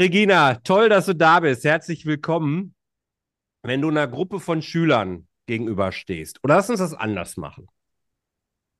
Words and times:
Regina, 0.00 0.54
toll, 0.54 0.88
dass 0.88 1.06
du 1.06 1.14
da 1.16 1.40
bist. 1.40 1.64
Herzlich 1.64 2.06
willkommen. 2.06 2.76
Wenn 3.62 3.82
du 3.82 3.88
einer 3.88 4.06
Gruppe 4.06 4.38
von 4.38 4.62
Schülern 4.62 5.26
gegenüberstehst, 5.46 6.38
oder 6.44 6.54
lass 6.54 6.70
uns 6.70 6.78
das 6.78 6.94
anders 6.94 7.36
machen. 7.36 7.66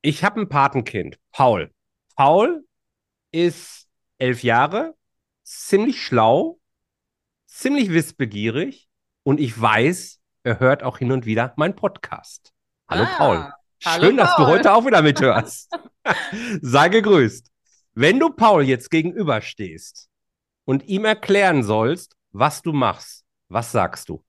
Ich 0.01 0.23
habe 0.23 0.39
ein 0.39 0.47
Patenkind, 0.47 1.19
Paul. 1.33 1.71
Paul 2.15 2.63
ist 3.33 3.89
elf 4.17 4.43
Jahre, 4.43 4.95
ziemlich 5.43 6.01
schlau, 6.01 6.61
ziemlich 7.47 7.89
wissbegierig 7.89 8.87
und 9.23 9.41
ich 9.41 9.59
weiß, 9.59 10.21
er 10.43 10.61
hört 10.61 10.83
auch 10.83 10.99
hin 10.99 11.11
und 11.11 11.25
wieder 11.25 11.53
meinen 11.57 11.75
Podcast. 11.75 12.53
Hallo 12.87 13.03
ah, 13.03 13.17
Paul. 13.17 13.53
Schön, 13.79 13.91
hallo, 13.91 14.15
dass 14.15 14.35
Paul. 14.37 14.45
du 14.45 14.51
heute 14.51 14.73
auch 14.73 14.85
wieder 14.85 15.01
mithörst. 15.01 15.69
Sei 16.61 16.87
gegrüßt. 16.87 17.51
Wenn 17.93 18.21
du 18.21 18.29
Paul 18.29 18.63
jetzt 18.63 18.89
gegenüberstehst, 18.89 20.08
und 20.69 20.87
ihm 20.87 21.03
erklären 21.03 21.63
sollst, 21.63 22.15
was 22.31 22.61
du 22.61 22.73
machst, 22.73 23.25
was 23.47 23.71
sagst 23.71 24.07
du? 24.07 24.23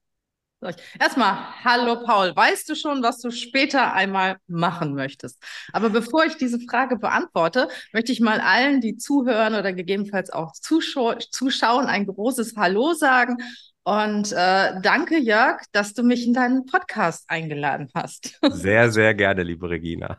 Erstmal, 0.99 1.37
hallo 1.65 2.03
Paul, 2.03 2.35
weißt 2.35 2.67
du 2.67 2.75
schon, 2.75 3.03
was 3.03 3.21
du 3.21 3.31
später 3.31 3.93
einmal 3.93 4.39
machen 4.47 4.95
möchtest? 4.95 5.39
Aber 5.75 5.91
bevor 5.91 6.25
ich 6.25 6.39
diese 6.39 6.59
Frage 6.61 6.97
beantworte, 6.97 7.69
möchte 7.93 8.13
ich 8.13 8.21
mal 8.21 8.41
allen, 8.41 8.81
die 8.81 8.97
zuhören 8.97 9.55
oder 9.55 9.75
gegebenenfalls 9.75 10.31
auch 10.31 10.53
zuschau 10.53 11.15
zuschauen, 11.31 11.85
ein 11.85 12.07
großes 12.07 12.57
Hallo 12.57 12.95
sagen. 12.95 13.37
Und 13.85 14.33
äh, 14.33 14.81
danke, 14.81 15.19
Jörg, 15.19 15.61
dass 15.73 15.93
du 15.93 16.03
mich 16.03 16.27
in 16.27 16.33
deinen 16.33 16.65
Podcast 16.65 17.25
eingeladen 17.29 17.91
hast. 17.95 18.39
Sehr, 18.51 18.91
sehr 18.91 19.13
gerne, 19.15 19.43
liebe 19.43 19.69
Regina. 19.69 20.19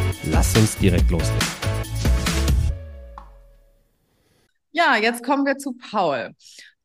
Lass 0.25 0.55
uns 0.55 0.77
direkt 0.77 1.09
loslegen. 1.09 1.39
Ja, 4.71 4.95
jetzt 4.95 5.23
kommen 5.23 5.45
wir 5.45 5.57
zu 5.57 5.73
Paul. 5.73 6.35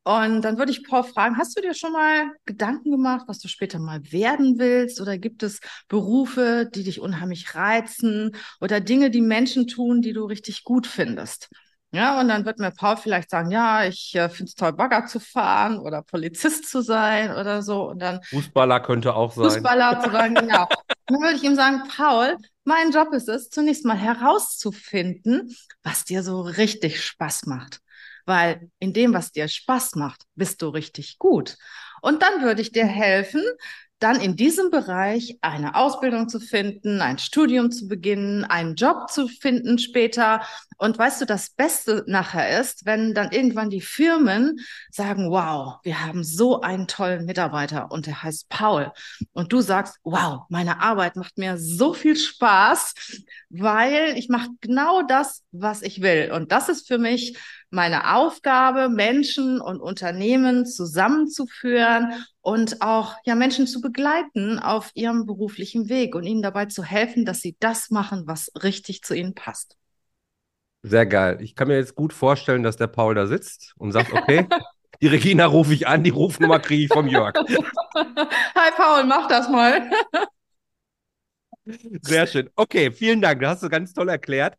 Und 0.03 0.41
dann 0.41 0.57
würde 0.57 0.71
ich 0.71 0.87
Paul 0.87 1.03
fragen, 1.03 1.37
hast 1.37 1.55
du 1.57 1.61
dir 1.61 1.73
schon 1.73 1.91
mal 1.91 2.31
Gedanken 2.45 2.91
gemacht, 2.91 3.25
was 3.27 3.39
du 3.39 3.47
später 3.47 3.77
mal 3.77 4.01
werden 4.11 4.57
willst? 4.57 5.01
Oder 5.01 5.17
gibt 5.17 5.43
es 5.43 5.59
Berufe, 5.87 6.67
die 6.73 6.83
dich 6.83 6.99
unheimlich 6.99 7.53
reizen 7.53 8.35
oder 8.59 8.79
Dinge, 8.79 9.11
die 9.11 9.21
Menschen 9.21 9.67
tun, 9.67 10.01
die 10.01 10.13
du 10.13 10.25
richtig 10.25 10.63
gut 10.63 10.87
findest? 10.87 11.49
Ja, 11.91 12.19
und 12.19 12.29
dann 12.29 12.45
wird 12.45 12.59
mir 12.59 12.71
Paul 12.71 12.97
vielleicht 12.97 13.29
sagen, 13.29 13.51
ja, 13.51 13.85
ich 13.85 14.15
äh, 14.15 14.29
finde 14.29 14.49
es 14.49 14.55
toll, 14.55 14.73
Bagger 14.73 15.05
zu 15.05 15.19
fahren 15.19 15.77
oder 15.77 16.01
Polizist 16.01 16.69
zu 16.69 16.81
sein 16.81 17.31
oder 17.31 17.61
so. 17.61 17.89
Und 17.89 17.99
dann 17.99 18.21
Fußballer 18.23 18.79
könnte 18.79 19.13
auch 19.13 19.31
sein. 19.31 19.45
Fußballer 19.45 20.01
zu 20.01 20.11
sein, 20.11 20.33
genau. 20.33 20.67
dann 21.07 21.21
würde 21.21 21.37
ich 21.37 21.43
ihm 21.43 21.55
sagen, 21.55 21.83
Paul, 21.89 22.37
mein 22.63 22.91
Job 22.91 23.13
ist 23.13 23.29
es, 23.29 23.49
zunächst 23.49 23.85
mal 23.85 23.97
herauszufinden, 23.97 25.55
was 25.83 26.03
dir 26.05 26.23
so 26.23 26.41
richtig 26.41 27.03
Spaß 27.03 27.45
macht. 27.45 27.79
Weil 28.25 28.69
in 28.79 28.91
dem, 28.93 29.13
was 29.13 29.31
dir 29.31 29.47
Spaß 29.47 29.95
macht, 29.95 30.23
bist 30.35 30.61
du 30.61 30.67
richtig 30.69 31.17
gut. 31.17 31.55
Und 32.01 32.21
dann 32.21 32.41
würde 32.43 32.61
ich 32.61 32.73
dir 32.73 32.85
helfen, 32.85 33.41
dann 33.99 34.21
in 34.21 34.35
diesem 34.35 34.69
Bereich 34.69 35.37
eine 35.41 35.75
Ausbildung 35.75 36.29
zu 36.29 36.39
finden, 36.39 37.01
ein 37.01 37.17
Studium 37.17 37.71
zu 37.71 37.87
beginnen, 37.87 38.43
einen 38.43 38.75
Job 38.75 39.09
zu 39.09 39.27
finden 39.27 39.79
später. 39.79 40.41
Und 40.77 40.99
weißt 40.99 41.21
du, 41.21 41.25
das 41.25 41.49
Beste 41.49 42.03
nachher 42.07 42.59
ist, 42.59 42.85
wenn 42.85 43.15
dann 43.15 43.31
irgendwann 43.31 43.71
die 43.71 43.81
Firmen 43.81 44.59
sagen, 44.91 45.31
wow, 45.31 45.79
wir 45.83 46.05
haben 46.05 46.23
so 46.23 46.61
einen 46.61 46.87
tollen 46.87 47.25
Mitarbeiter 47.25 47.91
und 47.91 48.05
der 48.05 48.21
heißt 48.21 48.49
Paul. 48.49 48.91
Und 49.33 49.51
du 49.51 49.61
sagst, 49.61 49.97
wow, 50.03 50.43
meine 50.49 50.79
Arbeit 50.79 51.15
macht 51.15 51.37
mir 51.39 51.57
so 51.57 51.93
viel 51.93 52.15
Spaß, 52.15 52.93
weil 53.49 54.15
ich 54.15 54.29
mache 54.29 54.49
genau 54.61 55.01
das, 55.01 55.43
was 55.51 55.81
ich 55.81 56.01
will. 56.01 56.31
Und 56.31 56.51
das 56.51 56.69
ist 56.69 56.87
für 56.87 56.99
mich 56.99 57.35
meine 57.69 58.15
Aufgabe, 58.15 58.89
Menschen 58.89 59.59
und 59.59 59.81
Unternehmen 59.81 60.65
zusammenzuführen 60.65 62.25
und 62.41 62.81
auch 62.81 63.15
ja 63.25 63.35
Menschen 63.35 63.67
zu 63.67 63.81
begleiten 63.81 64.59
auf 64.59 64.91
ihrem 64.93 65.25
beruflichen 65.25 65.89
Weg 65.89 66.15
und 66.15 66.23
ihnen 66.23 66.41
dabei 66.41 66.65
zu 66.67 66.83
helfen, 66.83 67.25
dass 67.25 67.41
sie 67.41 67.57
das 67.59 67.89
machen, 67.89 68.23
was 68.25 68.51
richtig 68.63 69.03
zu 69.03 69.13
ihnen 69.13 69.35
passt. 69.35 69.75
Sehr 70.83 71.05
geil. 71.05 71.39
Ich 71.41 71.55
kann 71.55 71.67
mir 71.67 71.75
jetzt 71.75 71.95
gut 71.95 72.13
vorstellen, 72.13 72.63
dass 72.63 72.77
der 72.77 72.87
Paul 72.87 73.15
da 73.15 73.27
sitzt 73.27 73.73
und 73.77 73.91
sagt, 73.91 74.13
okay, 74.13 74.47
die 75.01 75.07
Regina 75.07 75.45
rufe 75.45 75.73
ich 75.73 75.87
an, 75.87 76.03
die 76.03 76.11
Rufnummer 76.11 76.59
kriege 76.59 76.83
ich 76.83 76.93
vom 76.93 77.07
Jörg. 77.07 77.35
Hi 77.95 78.71
Paul, 78.75 79.03
mach 79.05 79.27
das 79.27 79.49
mal. 79.49 79.89
Sehr 82.01 82.27
schön. 82.27 82.49
Okay, 82.55 82.91
vielen 82.91 83.21
Dank. 83.21 83.41
Das 83.41 83.51
hast 83.51 83.63
du 83.63 83.69
ganz 83.69 83.93
toll 83.93 84.09
erklärt. 84.09 84.55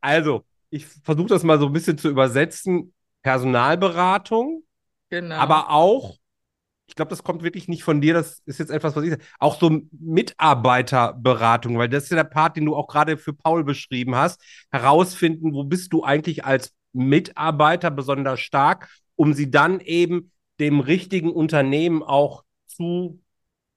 Also, 0.00 0.44
ich 0.74 0.86
versuche 0.86 1.28
das 1.28 1.44
mal 1.44 1.60
so 1.60 1.66
ein 1.66 1.72
bisschen 1.72 1.98
zu 1.98 2.08
übersetzen. 2.08 2.92
Personalberatung, 3.22 4.64
genau. 5.08 5.36
aber 5.36 5.70
auch, 5.70 6.18
ich 6.86 6.94
glaube, 6.94 7.08
das 7.08 7.22
kommt 7.22 7.42
wirklich 7.42 7.68
nicht 7.68 7.82
von 7.82 8.02
dir, 8.02 8.12
das 8.12 8.42
ist 8.44 8.58
jetzt 8.58 8.70
etwas, 8.70 8.94
was 8.94 9.04
ich 9.04 9.10
sage, 9.10 9.22
auch 9.38 9.58
so 9.58 9.80
Mitarbeiterberatung, 9.92 11.78
weil 11.78 11.88
das 11.88 12.04
ist 12.04 12.10
ja 12.10 12.16
der 12.16 12.24
Part, 12.24 12.56
den 12.56 12.66
du 12.66 12.76
auch 12.76 12.86
gerade 12.86 13.16
für 13.16 13.32
Paul 13.32 13.64
beschrieben 13.64 14.14
hast, 14.14 14.42
herausfinden, 14.70 15.54
wo 15.54 15.64
bist 15.64 15.92
du 15.94 16.04
eigentlich 16.04 16.44
als 16.44 16.74
Mitarbeiter 16.92 17.90
besonders 17.90 18.40
stark, 18.40 18.90
um 19.16 19.32
sie 19.32 19.50
dann 19.50 19.80
eben 19.80 20.30
dem 20.60 20.80
richtigen 20.80 21.32
Unternehmen 21.32 22.02
auch 22.02 22.44
zu 22.66 23.22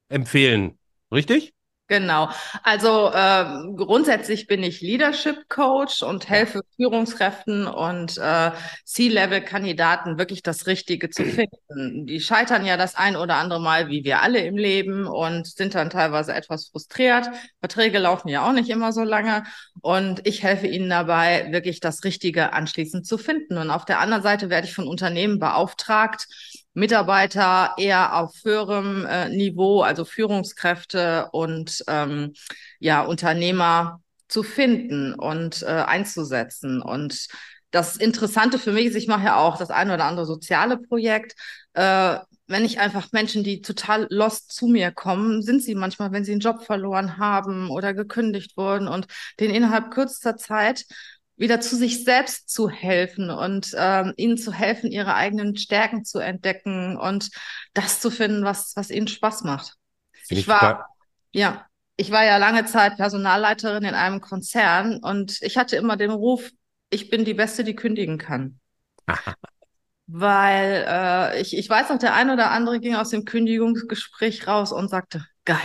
empfehlen. 0.09 0.77
Richtig? 1.09 1.53
Genau. 1.89 2.29
Also 2.63 3.11
äh, 3.13 3.45
grundsätzlich 3.77 4.47
bin 4.47 4.61
ich 4.61 4.81
Leadership 4.81 5.47
Coach 5.47 6.03
und 6.03 6.27
helfe 6.27 6.61
Führungskräften 6.75 7.65
und 7.65 8.17
äh, 8.17 8.51
C-Level-Kandidaten 8.83 10.17
wirklich 10.17 10.43
das 10.43 10.67
Richtige 10.67 11.09
zu 11.09 11.23
finden. 11.23 12.05
Die 12.05 12.19
scheitern 12.19 12.65
ja 12.65 12.75
das 12.75 12.95
ein 12.95 13.15
oder 13.15 13.35
andere 13.35 13.61
Mal, 13.61 13.87
wie 13.87 14.03
wir 14.03 14.21
alle 14.21 14.39
im 14.39 14.57
Leben, 14.57 15.07
und 15.07 15.47
sind 15.47 15.75
dann 15.75 15.89
teilweise 15.89 16.33
etwas 16.33 16.67
frustriert. 16.67 17.29
Verträge 17.61 17.99
laufen 17.99 18.27
ja 18.27 18.45
auch 18.45 18.53
nicht 18.53 18.69
immer 18.69 18.91
so 18.91 19.03
lange. 19.03 19.43
Und 19.81 20.27
ich 20.27 20.43
helfe 20.43 20.67
ihnen 20.67 20.89
dabei, 20.89 21.47
wirklich 21.51 21.79
das 21.79 22.03
Richtige 22.03 22.51
anschließend 22.51 23.07
zu 23.07 23.17
finden. 23.17 23.57
Und 23.57 23.69
auf 23.69 23.85
der 23.85 23.99
anderen 24.01 24.23
Seite 24.23 24.49
werde 24.49 24.67
ich 24.67 24.73
von 24.73 24.89
Unternehmen 24.89 25.39
beauftragt, 25.39 26.27
Mitarbeiter 26.77 27.73
eher 27.77 28.15
auf 28.15 28.35
höherem 28.43 29.03
äh, 29.07 29.29
Niveau, 29.29 29.81
also 29.81 30.05
Führungskräfte 30.05 31.27
und 31.31 31.83
ähm, 31.87 32.33
ja, 32.79 33.01
Unternehmer 33.01 33.99
zu 34.27 34.43
finden 34.43 35.15
und 35.15 35.63
äh, 35.63 35.65
einzusetzen. 35.65 36.83
Und 36.83 37.29
das 37.71 37.97
Interessante 37.97 38.59
für 38.59 38.71
mich 38.71 38.85
ist, 38.85 38.95
ich 38.95 39.07
mache 39.07 39.25
ja 39.25 39.37
auch 39.37 39.57
das 39.57 39.71
eine 39.71 39.95
oder 39.95 40.05
andere 40.05 40.27
soziale 40.27 40.77
Projekt. 40.77 41.33
Äh, 41.73 42.19
wenn 42.45 42.63
ich 42.63 42.79
einfach 42.79 43.11
Menschen, 43.11 43.43
die 43.43 43.61
total 43.61 44.05
lost 44.11 44.51
zu 44.51 44.67
mir 44.67 44.91
kommen, 44.91 45.41
sind 45.41 45.63
sie 45.63 45.73
manchmal, 45.73 46.11
wenn 46.11 46.25
sie 46.25 46.31
einen 46.31 46.41
Job 46.41 46.63
verloren 46.63 47.17
haben 47.17 47.71
oder 47.71 47.95
gekündigt 47.95 48.55
wurden 48.55 48.87
und 48.87 49.07
den 49.39 49.49
innerhalb 49.49 49.89
kürzester 49.89 50.37
Zeit 50.37 50.85
wieder 51.37 51.61
zu 51.61 51.75
sich 51.75 52.03
selbst 52.03 52.49
zu 52.49 52.69
helfen 52.69 53.29
und 53.29 53.71
ähm, 53.77 54.13
ihnen 54.17 54.37
zu 54.37 54.51
helfen, 54.51 54.91
ihre 54.91 55.13
eigenen 55.13 55.55
Stärken 55.55 56.03
zu 56.03 56.19
entdecken 56.19 56.97
und 56.97 57.29
das 57.73 58.01
zu 58.01 58.09
finden, 58.09 58.43
was, 58.43 58.73
was 58.75 58.89
ihnen 58.89 59.07
Spaß 59.07 59.43
macht. 59.43 59.75
Ich, 60.29 60.39
ich 60.39 60.47
war, 60.47 60.87
ja, 61.31 61.65
ich 61.95 62.11
war 62.11 62.25
ja 62.25 62.37
lange 62.37 62.65
Zeit 62.65 62.97
Personalleiterin 62.97 63.83
in 63.83 63.93
einem 63.93 64.19
Konzern 64.19 64.97
und 64.97 65.41
ich 65.41 65.57
hatte 65.57 65.75
immer 65.75 65.95
den 65.95 66.11
Ruf, 66.11 66.49
ich 66.89 67.09
bin 67.09 67.23
die 67.23 67.35
Beste, 67.35 67.63
die 67.63 67.75
kündigen 67.75 68.17
kann. 68.17 68.59
Weil 70.07 70.85
äh, 70.87 71.41
ich, 71.41 71.55
ich 71.55 71.69
weiß 71.69 71.89
noch, 71.89 71.99
der 71.99 72.15
eine 72.15 72.33
oder 72.33 72.49
andere 72.51 72.79
ging 72.79 72.95
aus 72.95 73.09
dem 73.09 73.25
Kündigungsgespräch 73.25 74.47
raus 74.47 74.71
und 74.71 74.89
sagte, 74.89 75.25
geil, 75.45 75.59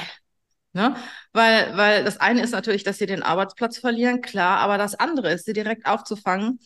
Ne? 0.73 0.97
Weil, 1.33 1.77
weil 1.77 2.05
das 2.05 2.19
eine 2.19 2.43
ist 2.43 2.53
natürlich, 2.53 2.83
dass 2.83 2.99
sie 2.99 3.07
den 3.07 3.23
Arbeitsplatz 3.23 3.79
verlieren, 3.79 4.23
klar, 4.23 4.59
aber 4.59 4.79
das 4.79 4.95
andere 4.95 5.33
ist, 5.33 5.45
sie 5.45 5.53
direkt 5.53 5.87
aufzufangen 5.87 6.61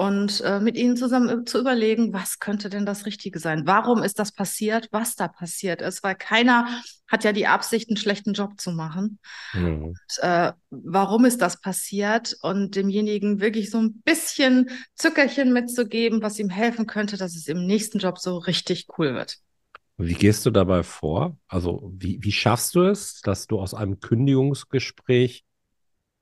und 0.00 0.40
äh, 0.40 0.60
mit 0.60 0.78
ihnen 0.78 0.96
zusammen 0.96 1.46
zu 1.46 1.58
überlegen, 1.60 2.14
was 2.14 2.38
könnte 2.38 2.70
denn 2.70 2.86
das 2.86 3.04
Richtige 3.04 3.38
sein? 3.38 3.66
Warum 3.66 4.02
ist 4.02 4.18
das 4.18 4.32
passiert? 4.32 4.88
Was 4.92 5.14
da 5.14 5.28
passiert 5.28 5.82
ist? 5.82 6.02
Weil 6.02 6.14
keiner 6.14 6.66
hat 7.06 7.22
ja 7.22 7.32
die 7.32 7.46
Absicht, 7.46 7.90
einen 7.90 7.98
schlechten 7.98 8.32
Job 8.32 8.58
zu 8.58 8.70
machen. 8.72 9.18
Mhm. 9.52 9.84
Und, 9.84 10.18
äh, 10.22 10.52
warum 10.70 11.26
ist 11.26 11.42
das 11.42 11.60
passiert? 11.60 12.34
Und 12.40 12.76
demjenigen 12.76 13.40
wirklich 13.40 13.70
so 13.70 13.76
ein 13.76 14.00
bisschen 14.02 14.70
Zückerchen 14.94 15.52
mitzugeben, 15.52 16.22
was 16.22 16.38
ihm 16.38 16.48
helfen 16.48 16.86
könnte, 16.86 17.18
dass 17.18 17.36
es 17.36 17.46
im 17.46 17.66
nächsten 17.66 17.98
Job 17.98 18.18
so 18.18 18.38
richtig 18.38 18.86
cool 18.96 19.14
wird. 19.14 19.36
Wie 20.02 20.14
gehst 20.14 20.46
du 20.46 20.50
dabei 20.50 20.82
vor? 20.82 21.36
Also 21.46 21.92
wie, 21.94 22.18
wie 22.22 22.32
schaffst 22.32 22.74
du 22.74 22.82
es, 22.82 23.20
dass 23.20 23.46
du 23.46 23.60
aus 23.60 23.74
einem 23.74 24.00
Kündigungsgespräch 24.00 25.44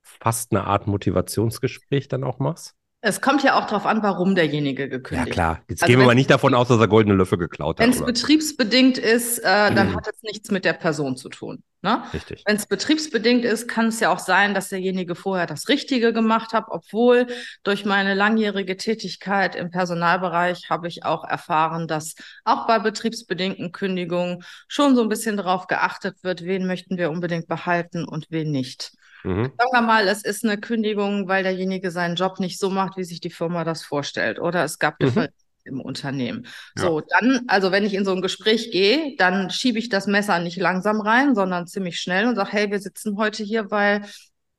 fast 0.01 0.51
eine 0.51 0.65
Art 0.65 0.87
Motivationsgespräch 0.87 2.09
dann 2.09 2.25
auch 2.25 2.39
machst? 2.39 2.75
Es 3.01 3.21
kommt 3.21 3.43
ja 3.43 3.57
auch 3.57 3.65
darauf 3.65 3.85
an, 3.85 4.03
warum 4.03 4.35
derjenige 4.35 4.89
gekündigt 4.89 5.29
Ja, 5.29 5.33
klar. 5.33 5.63
Jetzt 5.69 5.83
also 5.83 5.89
gehen 5.89 5.99
wir 5.99 6.05
mal 6.05 6.15
nicht 6.15 6.29
davon 6.29 6.53
aus, 6.53 6.67
dass 6.67 6.79
er 6.79 6.89
goldene 6.89 7.15
Löffel 7.15 7.37
geklaut 7.37 7.79
hat. 7.79 7.85
Wenn 7.85 7.93
es 7.93 8.03
betriebsbedingt 8.03 8.97
ist, 8.97 9.39
äh, 9.39 9.73
dann 9.73 9.91
mhm. 9.91 9.95
hat 9.95 10.07
es 10.07 10.21
nichts 10.21 10.51
mit 10.51 10.65
der 10.65 10.73
Person 10.73 11.15
zu 11.15 11.29
tun. 11.29 11.63
Ne? 11.81 12.03
Richtig. 12.13 12.43
Wenn 12.45 12.57
es 12.57 12.65
betriebsbedingt 12.65 13.45
ist, 13.45 13.69
kann 13.69 13.87
es 13.87 14.01
ja 14.01 14.11
auch 14.11 14.19
sein, 14.19 14.53
dass 14.53 14.67
derjenige 14.67 15.15
vorher 15.15 15.45
das 15.45 15.69
Richtige 15.69 16.11
gemacht 16.11 16.51
hat, 16.51 16.65
obwohl 16.67 17.27
durch 17.63 17.85
meine 17.85 18.15
langjährige 18.15 18.75
Tätigkeit 18.75 19.55
im 19.55 19.71
Personalbereich 19.71 20.69
habe 20.69 20.89
ich 20.89 21.05
auch 21.05 21.23
erfahren, 21.23 21.87
dass 21.87 22.15
auch 22.43 22.67
bei 22.67 22.79
betriebsbedingten 22.79 23.71
Kündigungen 23.71 24.43
schon 24.67 24.97
so 24.97 25.03
ein 25.03 25.09
bisschen 25.09 25.37
darauf 25.37 25.67
geachtet 25.67 26.17
wird, 26.21 26.43
wen 26.43 26.67
möchten 26.67 26.97
wir 26.97 27.11
unbedingt 27.11 27.47
behalten 27.47 28.03
und 28.03 28.25
wen 28.29 28.51
nicht. 28.51 28.91
Mhm. 29.23 29.51
Sagen 29.57 29.71
wir 29.71 29.81
mal, 29.81 30.07
es 30.07 30.23
ist 30.23 30.43
eine 30.43 30.59
Kündigung, 30.59 31.27
weil 31.27 31.43
derjenige 31.43 31.91
seinen 31.91 32.15
Job 32.15 32.39
nicht 32.39 32.59
so 32.59 32.69
macht, 32.69 32.97
wie 32.97 33.03
sich 33.03 33.19
die 33.19 33.29
Firma 33.29 33.63
das 33.63 33.83
vorstellt. 33.83 34.39
Oder 34.39 34.63
es 34.63 34.79
gab 34.79 35.01
mhm. 35.01 35.27
im 35.63 35.81
Unternehmen. 35.81 36.47
Ja. 36.77 36.83
So, 36.83 37.01
dann, 37.01 37.41
also 37.47 37.71
wenn 37.71 37.85
ich 37.85 37.93
in 37.93 38.05
so 38.05 38.13
ein 38.13 38.21
Gespräch 38.21 38.71
gehe, 38.71 39.15
dann 39.17 39.49
schiebe 39.49 39.79
ich 39.79 39.89
das 39.89 40.07
Messer 40.07 40.39
nicht 40.39 40.57
langsam 40.57 41.01
rein, 41.01 41.35
sondern 41.35 41.67
ziemlich 41.67 41.99
schnell 41.99 42.27
und 42.27 42.35
sage, 42.35 42.51
hey, 42.51 42.71
wir 42.71 42.79
sitzen 42.79 43.17
heute 43.17 43.43
hier, 43.43 43.71
weil 43.71 44.05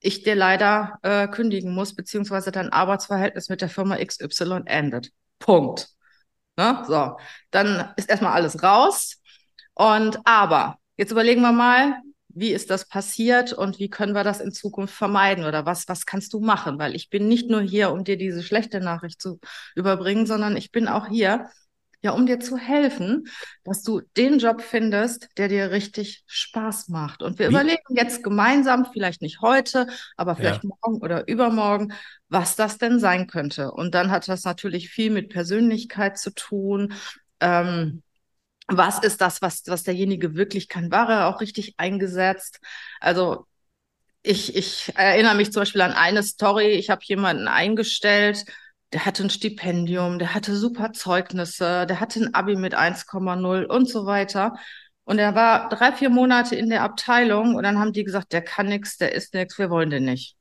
ich 0.01 0.23
dir 0.23 0.35
leider 0.35 0.99
äh, 1.03 1.29
kündigen 1.29 1.75
muss, 1.75 1.95
beziehungsweise 1.95 2.53
dein 2.53 2.73
Arbeitsverhältnis 2.73 3.49
mit 3.49 3.61
der 3.61 3.69
Firma 3.69 3.97
XY 3.97 4.63
endet. 4.65 5.11
Punkt. 5.39 5.89
Ne? 6.56 6.83
So, 6.87 7.17
dann 7.51 7.93
ist 7.97 8.09
erstmal 8.09 8.33
alles 8.33 8.63
raus. 8.63 9.17
Und 9.75 10.19
aber, 10.25 10.77
jetzt 10.97 11.13
überlegen 11.13 11.43
wir 11.43 11.53
mal, 11.53 12.01
wie 12.41 12.53
ist 12.53 12.71
das 12.71 12.89
passiert 12.89 13.53
und 13.53 13.79
wie 13.79 13.91
können 13.91 14.15
wir 14.15 14.25
das 14.25 14.41
in 14.41 14.51
Zukunft 14.51 14.95
vermeiden 14.95 15.45
oder 15.45 15.67
was, 15.67 15.89
was 15.89 16.07
kannst 16.07 16.33
du 16.33 16.41
machen? 16.41 16.79
Weil 16.79 16.95
ich 16.95 17.11
bin 17.11 17.29
nicht 17.29 17.51
nur 17.51 17.61
hier, 17.61 17.93
um 17.93 18.03
dir 18.03 18.17
diese 18.17 18.43
schlechte 18.43 18.81
Nachricht 18.81 19.21
zu 19.21 19.41
überbringen, 19.77 20.27
sondern 20.27 20.57
ich 20.57 20.73
bin 20.73 20.89
auch 20.89 21.07
hier, 21.07 21.51
ja, 22.03 22.13
um 22.13 22.25
dir 22.25 22.41
zu 22.41 22.57
helfen, 22.57 23.27
dass 23.63 23.83
du 23.83 24.01
den 24.17 24.39
Job 24.39 24.63
findest, 24.63 25.29
der 25.37 25.49
dir 25.49 25.71
richtig 25.71 26.25
Spaß 26.27 26.89
macht. 26.89 27.23
Und 27.23 27.39
wir 27.39 27.49
wie? 27.49 27.51
überlegen 27.51 27.95
jetzt 27.95 28.25
gemeinsam, 28.25 28.87
vielleicht 28.91 29.21
nicht 29.21 29.43
heute, 29.43 29.87
aber 30.17 30.35
vielleicht 30.35 30.65
ja. 30.65 30.71
morgen 30.81 31.03
oder 31.03 31.29
übermorgen, 31.29 31.93
was 32.31 32.57
das 32.57 32.79
denn 32.79 32.99
sein 32.99 33.27
könnte. 33.27 33.71
Und 33.71 33.95
dann 33.95 34.11
hat 34.11 34.27
das 34.29 34.45
natürlich 34.45 34.89
viel 34.89 35.11
mit 35.11 35.29
Persönlichkeit 35.29 36.17
zu 36.17 36.31
tun. 36.31 36.95
Ähm, 37.41 38.03
was 38.70 38.99
ist 39.00 39.20
das, 39.20 39.43
was, 39.43 39.62
was 39.67 39.82
derjenige 39.84 40.34
wirklich 40.34 40.69
kann? 40.69 40.90
War 40.90 41.08
er 41.11 41.26
auch 41.28 41.40
richtig 41.40 41.75
eingesetzt? 41.78 42.61
Also 43.00 43.46
ich, 44.22 44.56
ich 44.56 44.93
erinnere 44.96 45.34
mich 45.34 45.52
zum 45.52 45.62
Beispiel 45.62 45.81
an 45.82 45.93
eine 45.93 46.22
Story. 46.22 46.69
Ich 46.72 46.90
habe 46.90 47.02
jemanden 47.05 47.49
eingestellt, 47.49 48.44
der 48.93 49.06
hatte 49.06 49.25
ein 49.25 49.31
Stipendium, 49.31 50.19
der 50.19 50.34
hatte 50.34 50.56
super 50.56 50.93
Zeugnisse, 50.93 51.87
der 51.87 52.00
hatte 52.00 52.20
ein 52.20 52.34
Abi 52.34 52.56
mit 52.56 52.75
1,0 52.75 53.64
und 53.64 53.88
so 53.88 54.06
weiter. 54.06 54.55
Und 55.05 55.19
er 55.19 55.34
war 55.34 55.69
drei, 55.69 55.93
vier 55.93 56.11
Monate 56.11 56.56
in 56.56 56.70
der 56.70 56.82
Abteilung 56.82 57.55
und 57.56 57.62
dann 57.64 57.78
haben 57.78 57.93
die 57.93 58.05
gesagt, 58.05 58.32
der 58.32 58.43
kann 58.43 58.67
nichts, 58.67 58.96
der 58.99 59.14
ist 59.14 59.34
nichts, 59.34 59.58
wir 59.58 59.70
wollen 59.70 59.90
den 59.90 60.05
nicht. 60.05 60.37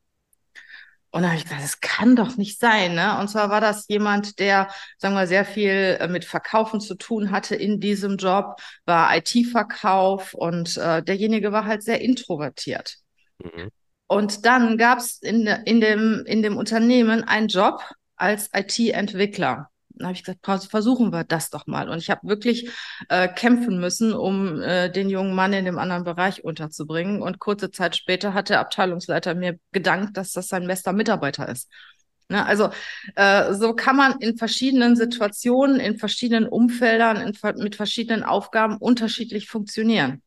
Und 1.11 1.23
dann 1.23 1.31
habe 1.31 1.37
ich 1.37 1.45
gesagt, 1.45 1.63
das 1.63 1.81
kann 1.81 2.15
doch 2.15 2.37
nicht 2.37 2.59
sein. 2.59 2.93
Ne? 2.93 3.17
Und 3.19 3.29
zwar 3.29 3.49
war 3.49 3.61
das 3.61 3.87
jemand, 3.87 4.39
der, 4.39 4.69
sagen 4.97 5.15
wir, 5.15 5.25
sehr 5.25 5.43
viel 5.43 5.97
äh, 5.99 6.07
mit 6.07 6.23
Verkaufen 6.23 6.79
zu 6.79 6.95
tun 6.95 7.31
hatte 7.31 7.55
in 7.55 7.79
diesem 7.79 8.17
Job, 8.17 8.61
war 8.85 9.15
IT-Verkauf 9.15 10.33
und 10.35 10.77
äh, 10.77 11.01
derjenige 11.01 11.51
war 11.51 11.65
halt 11.65 11.81
sehr 11.81 12.01
introvertiert. 12.01 12.97
Mhm. 13.39 13.69
Und 14.05 14.45
dann 14.45 14.77
gab 14.77 14.99
es 14.99 15.19
in, 15.21 15.47
in, 15.47 15.81
dem, 15.81 16.23
in 16.25 16.41
dem 16.43 16.57
Unternehmen 16.57 17.23
einen 17.23 17.47
Job 17.47 17.81
als 18.15 18.49
IT-Entwickler. 18.53 19.69
Habe 20.01 20.13
ich 20.13 20.23
gesagt, 20.23 20.69
versuchen 20.69 21.11
wir 21.11 21.23
das 21.23 21.49
doch 21.49 21.67
mal. 21.67 21.89
Und 21.89 21.97
ich 21.97 22.09
habe 22.09 22.27
wirklich 22.27 22.69
äh, 23.09 23.27
kämpfen 23.27 23.79
müssen, 23.79 24.13
um 24.13 24.61
äh, 24.61 24.89
den 24.91 25.09
jungen 25.09 25.35
Mann 25.35 25.53
in 25.53 25.65
dem 25.65 25.77
anderen 25.77 26.03
Bereich 26.03 26.43
unterzubringen. 26.43 27.21
Und 27.21 27.39
kurze 27.39 27.71
Zeit 27.71 27.95
später 27.95 28.33
hat 28.33 28.49
der 28.49 28.59
Abteilungsleiter 28.59 29.35
mir 29.35 29.59
gedankt, 29.71 30.17
dass 30.17 30.31
das 30.31 30.47
sein 30.47 30.67
bester 30.67 30.93
Mitarbeiter 30.93 31.47
ist. 31.49 31.69
Ne, 32.31 32.45
also 32.45 32.69
äh, 33.15 33.55
so 33.55 33.73
kann 33.73 33.95
man 33.95 34.19
in 34.19 34.37
verschiedenen 34.37 34.95
Situationen, 34.95 35.79
in 35.79 35.97
verschiedenen 35.97 36.47
Umfeldern, 36.47 37.17
in, 37.17 37.35
mit 37.57 37.75
verschiedenen 37.75 38.23
Aufgaben 38.23 38.77
unterschiedlich 38.77 39.47
funktionieren. 39.47 40.21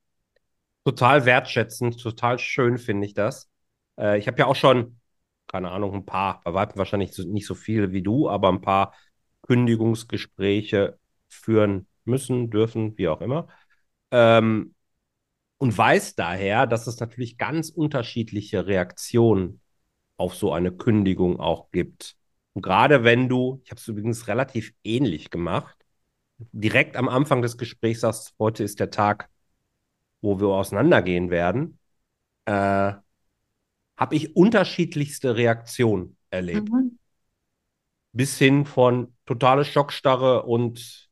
Total 0.84 1.24
wertschätzend, 1.26 2.00
total 2.02 2.40
schön 2.40 2.78
finde 2.78 3.06
ich 3.06 3.14
das. 3.14 3.48
Äh, 3.96 4.18
ich 4.18 4.26
habe 4.26 4.36
ja 4.36 4.46
auch 4.46 4.56
schon, 4.56 4.98
keine 5.46 5.70
Ahnung, 5.70 5.94
ein 5.94 6.04
paar, 6.04 6.40
bei 6.44 6.52
weitem 6.54 6.76
wahrscheinlich 6.76 7.16
nicht 7.18 7.46
so 7.46 7.54
viele 7.54 7.92
wie 7.92 8.02
du, 8.02 8.28
aber 8.28 8.48
ein 8.48 8.62
paar 8.62 8.94
Kündigungsgespräche 9.42 10.98
führen 11.28 11.86
müssen, 12.04 12.50
dürfen, 12.50 12.96
wie 12.98 13.08
auch 13.08 13.20
immer. 13.20 13.48
Ähm, 14.10 14.74
und 15.58 15.76
weiß 15.76 16.16
daher, 16.16 16.66
dass 16.66 16.86
es 16.86 16.98
natürlich 17.00 17.38
ganz 17.38 17.70
unterschiedliche 17.70 18.66
Reaktionen 18.66 19.60
auf 20.16 20.34
so 20.34 20.52
eine 20.52 20.72
Kündigung 20.72 21.38
auch 21.40 21.70
gibt. 21.70 22.16
Und 22.54 22.62
gerade 22.62 23.04
wenn 23.04 23.28
du, 23.28 23.60
ich 23.64 23.70
habe 23.70 23.80
es 23.80 23.88
übrigens 23.88 24.28
relativ 24.28 24.72
ähnlich 24.84 25.30
gemacht, 25.30 25.76
direkt 26.38 26.96
am 26.96 27.08
Anfang 27.08 27.42
des 27.42 27.56
Gesprächs 27.56 28.00
sagst, 28.00 28.34
heute 28.38 28.64
ist 28.64 28.80
der 28.80 28.90
Tag, 28.90 29.28
wo 30.20 30.40
wir 30.40 30.48
auseinandergehen 30.48 31.30
werden, 31.30 31.78
äh, 32.44 32.52
habe 33.96 34.16
ich 34.16 34.34
unterschiedlichste 34.34 35.36
Reaktionen 35.36 36.16
erlebt. 36.30 36.68
Mhm 36.68 36.98
bis 38.12 38.38
hin 38.38 38.66
von 38.66 39.14
totale 39.26 39.64
Schockstarre 39.64 40.42
und 40.42 41.08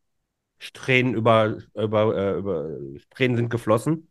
Tränen 0.75 1.15
über, 1.15 1.59
über, 1.75 2.17
äh, 2.17 2.39
über 2.39 2.69
Tränen 3.11 3.37
sind 3.37 3.49
geflossen. 3.51 4.11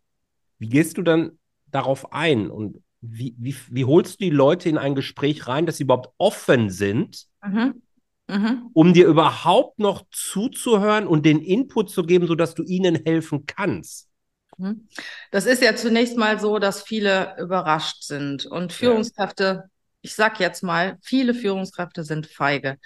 Wie 0.57 0.69
gehst 0.69 0.97
du 0.97 1.03
dann 1.03 1.37
darauf 1.67 2.11
ein 2.11 2.49
und 2.49 2.81
wie, 3.01 3.35
wie, 3.37 3.55
wie 3.69 3.85
holst 3.85 4.19
du 4.19 4.25
die 4.25 4.31
Leute 4.31 4.67
in 4.67 4.77
ein 4.77 4.95
Gespräch 4.95 5.47
rein, 5.47 5.65
dass 5.65 5.77
sie 5.77 5.83
überhaupt 5.83 6.09
offen 6.17 6.69
sind, 6.69 7.27
mhm. 7.43 7.81
Mhm. 8.27 8.69
um 8.73 8.93
dir 8.93 9.07
überhaupt 9.07 9.79
noch 9.79 10.03
zuzuhören 10.11 11.07
und 11.07 11.25
den 11.25 11.39
Input 11.39 11.89
zu 11.89 12.03
geben, 12.03 12.27
sodass 12.27 12.55
du 12.55 12.63
ihnen 12.63 12.95
helfen 13.05 13.45
kannst? 13.45 14.09
Mhm. 14.57 14.87
Das 15.31 15.45
ist 15.45 15.61
ja 15.61 15.75
zunächst 15.75 16.17
mal 16.17 16.39
so, 16.39 16.59
dass 16.59 16.81
viele 16.81 17.35
überrascht 17.39 18.03
sind 18.03 18.45
und 18.45 18.73
Führungskräfte 18.73 19.69
ich 20.01 20.15
sag 20.15 20.39
jetzt 20.39 20.63
mal, 20.63 20.97
viele 21.01 21.33
Führungskräfte 21.33 22.03
sind 22.03 22.27
feige, 22.27 22.77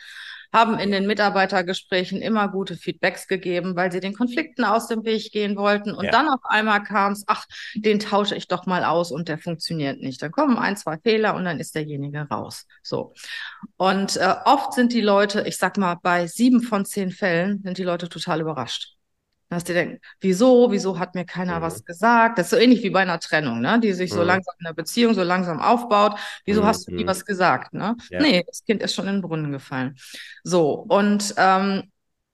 haben 0.52 0.78
in 0.78 0.92
den 0.92 1.08
Mitarbeitergesprächen 1.08 2.22
immer 2.22 2.48
gute 2.48 2.76
Feedbacks 2.76 3.28
gegeben, 3.28 3.76
weil 3.76 3.92
sie 3.92 4.00
den 4.00 4.14
Konflikten 4.14 4.64
aus 4.64 4.88
dem 4.88 5.04
Weg 5.04 5.32
gehen 5.32 5.56
wollten. 5.56 5.94
Und 5.94 6.06
ja. 6.06 6.12
dann 6.12 6.30
auf 6.30 6.42
einmal 6.44 6.84
kam 6.84 7.14
es, 7.14 7.24
ach, 7.28 7.46
den 7.74 8.00
tausche 8.00 8.36
ich 8.36 8.48
doch 8.48 8.68
mal 8.68 8.84
aus 8.84 9.12
und 9.12 9.30
der 9.30 9.40
funktioniert 9.40 10.00
nicht. 10.00 10.22
Dann 10.22 10.32
kommen 10.32 10.58
ein, 10.58 10.78
zwei 10.78 10.98
Fehler 11.00 11.36
und 11.36 11.46
dann 11.46 11.60
ist 11.60 11.74
derjenige 11.74 12.22
raus. 12.30 12.68
So. 12.84 13.14
Und 13.78 14.18
äh, 14.18 14.36
oft 14.46 14.74
sind 14.74 14.94
die 14.94 15.02
Leute, 15.02 15.42
ich 15.48 15.58
sag 15.58 15.78
mal, 15.78 15.96
bei 15.96 16.28
sieben 16.28 16.62
von 16.62 16.86
zehn 16.86 17.10
Fällen 17.12 17.62
sind 17.64 17.80
die 17.80 17.84
Leute 17.84 18.08
total 18.08 18.42
überrascht. 18.42 18.93
Dass 19.54 19.64
die 19.64 19.74
denken, 19.74 20.00
wieso, 20.20 20.72
wieso 20.72 21.00
hat 21.00 21.16
mir 21.16 21.26
keiner 21.26 21.60
mhm. 21.60 21.64
was 21.64 21.86
gesagt? 21.86 22.38
Das 22.38 22.48
ist 22.48 22.52
so 22.52 22.58
ähnlich 22.58 22.84
wie 22.84 22.90
bei 22.90 23.02
einer 23.02 23.20
Trennung, 23.20 23.62
ne? 23.62 23.80
die 23.80 23.94
sich 23.94 24.12
mhm. 24.12 24.16
so 24.16 24.24
langsam 24.24 24.56
in 24.60 24.66
der 24.66 24.74
Beziehung 24.74 25.14
so 25.14 25.24
langsam 25.24 25.60
aufbaut. 25.60 26.18
Wieso 26.46 26.62
mhm. 26.62 26.66
hast 26.66 26.88
du 26.88 26.96
nie 26.96 27.04
mhm. 27.04 27.08
was 27.08 27.26
gesagt? 27.26 27.74
Ne? 27.74 27.96
Ja. 28.10 28.22
Nee, 28.22 28.44
das 28.48 28.64
Kind 28.66 28.82
ist 28.82 28.96
schon 28.96 29.08
in 29.08 29.16
den 29.16 29.22
Brunnen 29.22 29.52
gefallen. 29.52 29.96
So, 30.44 30.72
und 30.74 31.36
ähm, 31.38 31.84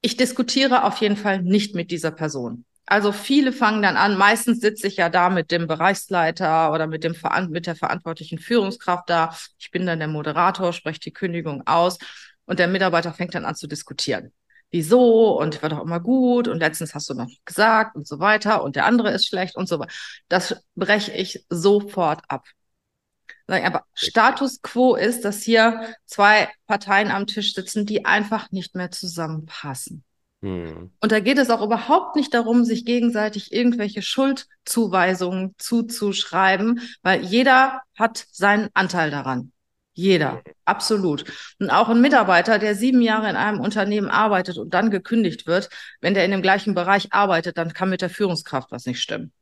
ich 0.01 0.17
diskutiere 0.17 0.85
auf 0.85 0.97
jeden 0.97 1.17
Fall 1.17 1.41
nicht 1.41 1.75
mit 1.75 1.91
dieser 1.91 2.11
Person. 2.11 2.65
Also 2.85 3.11
viele 3.11 3.51
fangen 3.51 3.83
dann 3.83 3.97
an, 3.97 4.17
meistens 4.17 4.61
sitze 4.61 4.87
ich 4.87 4.97
ja 4.97 5.09
da 5.09 5.29
mit 5.29 5.51
dem 5.51 5.67
Bereichsleiter 5.67 6.71
oder 6.71 6.87
mit, 6.87 7.03
dem 7.03 7.15
mit 7.49 7.67
der 7.67 7.75
verantwortlichen 7.75 8.39
Führungskraft 8.39 9.09
da. 9.09 9.35
Ich 9.59 9.69
bin 9.69 9.85
dann 9.85 9.99
der 9.99 10.07
Moderator, 10.07 10.73
spreche 10.73 10.99
die 10.99 11.13
Kündigung 11.13 11.67
aus 11.67 11.99
und 12.45 12.57
der 12.57 12.67
Mitarbeiter 12.67 13.13
fängt 13.13 13.35
dann 13.35 13.45
an 13.45 13.55
zu 13.55 13.67
diskutieren 13.67 14.31
wieso 14.71 15.39
und 15.39 15.61
war 15.61 15.69
doch 15.69 15.81
immer 15.81 15.99
gut 15.99 16.47
und 16.47 16.59
letztens 16.59 16.93
hast 16.93 17.09
du 17.09 17.13
noch 17.13 17.29
gesagt 17.45 17.95
und 17.95 18.07
so 18.07 18.19
weiter 18.19 18.63
und 18.63 18.75
der 18.75 18.85
andere 18.85 19.11
ist 19.11 19.27
schlecht 19.27 19.55
und 19.55 19.67
so 19.67 19.79
weiter. 19.79 19.93
Das 20.27 20.63
breche 20.75 21.11
ich 21.11 21.45
sofort 21.49 22.21
ab. 22.27 22.45
Aber 23.47 23.83
Status 23.93 24.61
quo 24.61 24.95
ist, 24.95 25.25
dass 25.25 25.41
hier 25.41 25.95
zwei 26.05 26.49
Parteien 26.67 27.09
am 27.09 27.25
Tisch 27.25 27.53
sitzen, 27.53 27.85
die 27.85 28.05
einfach 28.05 28.51
nicht 28.51 28.75
mehr 28.75 28.91
zusammenpassen. 28.91 30.03
Hm. 30.41 30.91
Und 31.01 31.11
da 31.11 31.19
geht 31.19 31.37
es 31.37 31.49
auch 31.49 31.61
überhaupt 31.61 32.15
nicht 32.15 32.33
darum, 32.33 32.63
sich 32.63 32.85
gegenseitig 32.85 33.51
irgendwelche 33.51 34.01
Schuldzuweisungen 34.01 35.55
zuzuschreiben, 35.57 36.81
weil 37.01 37.23
jeder 37.25 37.81
hat 37.97 38.25
seinen 38.31 38.69
Anteil 38.73 39.11
daran. 39.11 39.51
Jeder, 39.99 40.41
absolut. 40.63 41.25
Und 41.59 41.69
auch 41.71 41.89
ein 41.89 41.99
Mitarbeiter, 41.99 42.57
der 42.57 42.73
sieben 42.73 43.01
Jahre 43.01 43.29
in 43.29 43.35
einem 43.35 43.59
Unternehmen 43.59 44.07
arbeitet 44.07 44.57
und 44.57 44.73
dann 44.73 44.91
gekündigt 44.91 45.45
wird, 45.45 45.69
wenn 45.99 46.13
der 46.13 46.23
in 46.23 46.31
dem 46.31 46.41
gleichen 46.41 46.73
Bereich 46.73 47.11
arbeitet, 47.11 47.57
dann 47.57 47.73
kann 47.73 47.89
mit 47.89 48.01
der 48.01 48.09
Führungskraft 48.09 48.71
was 48.71 48.85
nicht 48.85 49.01
stimmen. 49.01 49.33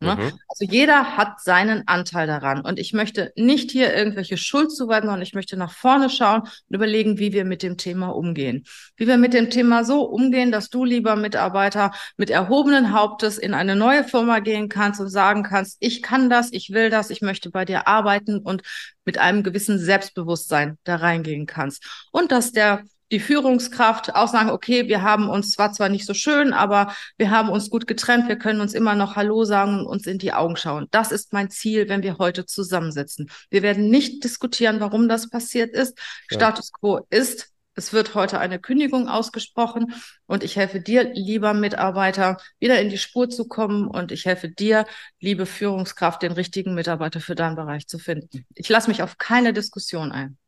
Ne? 0.00 0.16
Mhm. 0.16 0.38
Also 0.48 0.64
jeder 0.70 1.16
hat 1.16 1.40
seinen 1.40 1.86
Anteil 1.86 2.26
daran. 2.26 2.60
Und 2.60 2.78
ich 2.78 2.92
möchte 2.92 3.32
nicht 3.36 3.70
hier 3.70 3.94
irgendwelche 3.94 4.36
Schuld 4.36 4.70
zuweisen, 4.70 5.06
sondern 5.06 5.22
ich 5.22 5.34
möchte 5.34 5.56
nach 5.56 5.72
vorne 5.72 6.10
schauen 6.10 6.42
und 6.42 6.74
überlegen, 6.74 7.18
wie 7.18 7.32
wir 7.32 7.44
mit 7.44 7.62
dem 7.62 7.76
Thema 7.76 8.08
umgehen. 8.08 8.64
Wie 8.96 9.06
wir 9.06 9.16
mit 9.16 9.34
dem 9.34 9.50
Thema 9.50 9.84
so 9.84 10.02
umgehen, 10.02 10.52
dass 10.52 10.68
du, 10.68 10.84
lieber 10.84 11.16
Mitarbeiter, 11.16 11.92
mit 12.16 12.30
erhobenen 12.30 12.92
Hauptes 12.92 13.38
in 13.38 13.54
eine 13.54 13.76
neue 13.76 14.04
Firma 14.04 14.40
gehen 14.40 14.68
kannst 14.68 15.00
und 15.00 15.08
sagen 15.08 15.42
kannst, 15.42 15.76
ich 15.80 16.02
kann 16.02 16.28
das, 16.28 16.52
ich 16.52 16.70
will 16.70 16.90
das, 16.90 17.10
ich 17.10 17.22
möchte 17.22 17.50
bei 17.50 17.64
dir 17.64 17.88
arbeiten 17.88 18.38
und 18.38 18.62
mit 19.04 19.18
einem 19.18 19.42
gewissen 19.42 19.78
Selbstbewusstsein 19.78 20.78
da 20.84 20.96
reingehen 20.96 21.46
kannst. 21.46 21.84
Und 22.10 22.32
dass 22.32 22.52
der 22.52 22.84
die 23.12 23.20
Führungskraft 23.20 24.14
auch 24.14 24.28
sagen, 24.28 24.50
okay, 24.50 24.88
wir 24.88 25.02
haben 25.02 25.28
uns 25.28 25.52
zwar 25.52 25.72
zwar 25.72 25.88
nicht 25.88 26.06
so 26.06 26.14
schön, 26.14 26.52
aber 26.52 26.94
wir 27.16 27.30
haben 27.30 27.48
uns 27.48 27.70
gut 27.70 27.86
getrennt, 27.86 28.28
wir 28.28 28.36
können 28.36 28.60
uns 28.60 28.74
immer 28.74 28.94
noch 28.94 29.16
Hallo 29.16 29.44
sagen 29.44 29.80
und 29.80 29.86
uns 29.86 30.06
in 30.06 30.18
die 30.18 30.32
Augen 30.32 30.56
schauen. 30.56 30.88
Das 30.90 31.12
ist 31.12 31.32
mein 31.32 31.50
Ziel, 31.50 31.88
wenn 31.88 32.02
wir 32.02 32.18
heute 32.18 32.46
zusammensitzen. 32.46 33.30
Wir 33.50 33.62
werden 33.62 33.90
nicht 33.90 34.24
diskutieren, 34.24 34.80
warum 34.80 35.08
das 35.08 35.30
passiert 35.30 35.74
ist. 35.74 35.98
Ja. 36.30 36.36
Status 36.36 36.72
quo 36.72 37.06
ist, 37.10 37.50
es 37.76 37.92
wird 37.92 38.14
heute 38.14 38.38
eine 38.38 38.60
Kündigung 38.60 39.08
ausgesprochen 39.08 39.94
und 40.26 40.44
ich 40.44 40.56
helfe 40.56 40.80
dir, 40.80 41.12
lieber 41.12 41.54
Mitarbeiter, 41.54 42.36
wieder 42.60 42.80
in 42.80 42.88
die 42.88 42.98
Spur 42.98 43.28
zu 43.28 43.48
kommen 43.48 43.88
und 43.88 44.12
ich 44.12 44.26
helfe 44.26 44.48
dir, 44.48 44.86
liebe 45.20 45.44
Führungskraft, 45.44 46.22
den 46.22 46.32
richtigen 46.32 46.74
Mitarbeiter 46.74 47.20
für 47.20 47.34
deinen 47.34 47.56
Bereich 47.56 47.88
zu 47.88 47.98
finden. 47.98 48.46
Ich 48.54 48.68
lasse 48.68 48.88
mich 48.88 49.02
auf 49.02 49.18
keine 49.18 49.52
Diskussion 49.52 50.12
ein. 50.12 50.38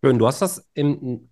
Schön, 0.00 0.18
du 0.18 0.26
hast 0.26 0.42
das 0.42 0.66
im 0.74 1.28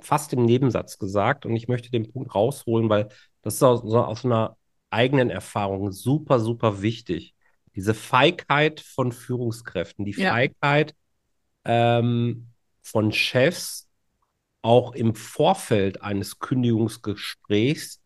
fast 0.00 0.32
im 0.32 0.44
Nebensatz 0.44 0.98
gesagt 0.98 1.46
und 1.46 1.54
ich 1.56 1.68
möchte 1.68 1.90
den 1.90 2.10
Punkt 2.10 2.34
rausholen, 2.34 2.88
weil 2.88 3.08
das 3.42 3.54
ist 3.54 3.62
aus, 3.62 3.82
aus 3.82 4.24
einer 4.24 4.56
eigenen 4.90 5.30
Erfahrung 5.30 5.92
super, 5.92 6.40
super 6.40 6.82
wichtig. 6.82 7.34
Diese 7.74 7.94
Feigheit 7.94 8.80
von 8.80 9.12
Führungskräften, 9.12 10.04
die 10.04 10.12
ja. 10.12 10.30
Feigheit 10.30 10.94
ähm, 11.64 12.48
von 12.82 13.12
Chefs, 13.12 13.88
auch 14.62 14.92
im 14.94 15.14
Vorfeld 15.14 16.02
eines 16.02 16.38
Kündigungsgesprächs 16.38 18.00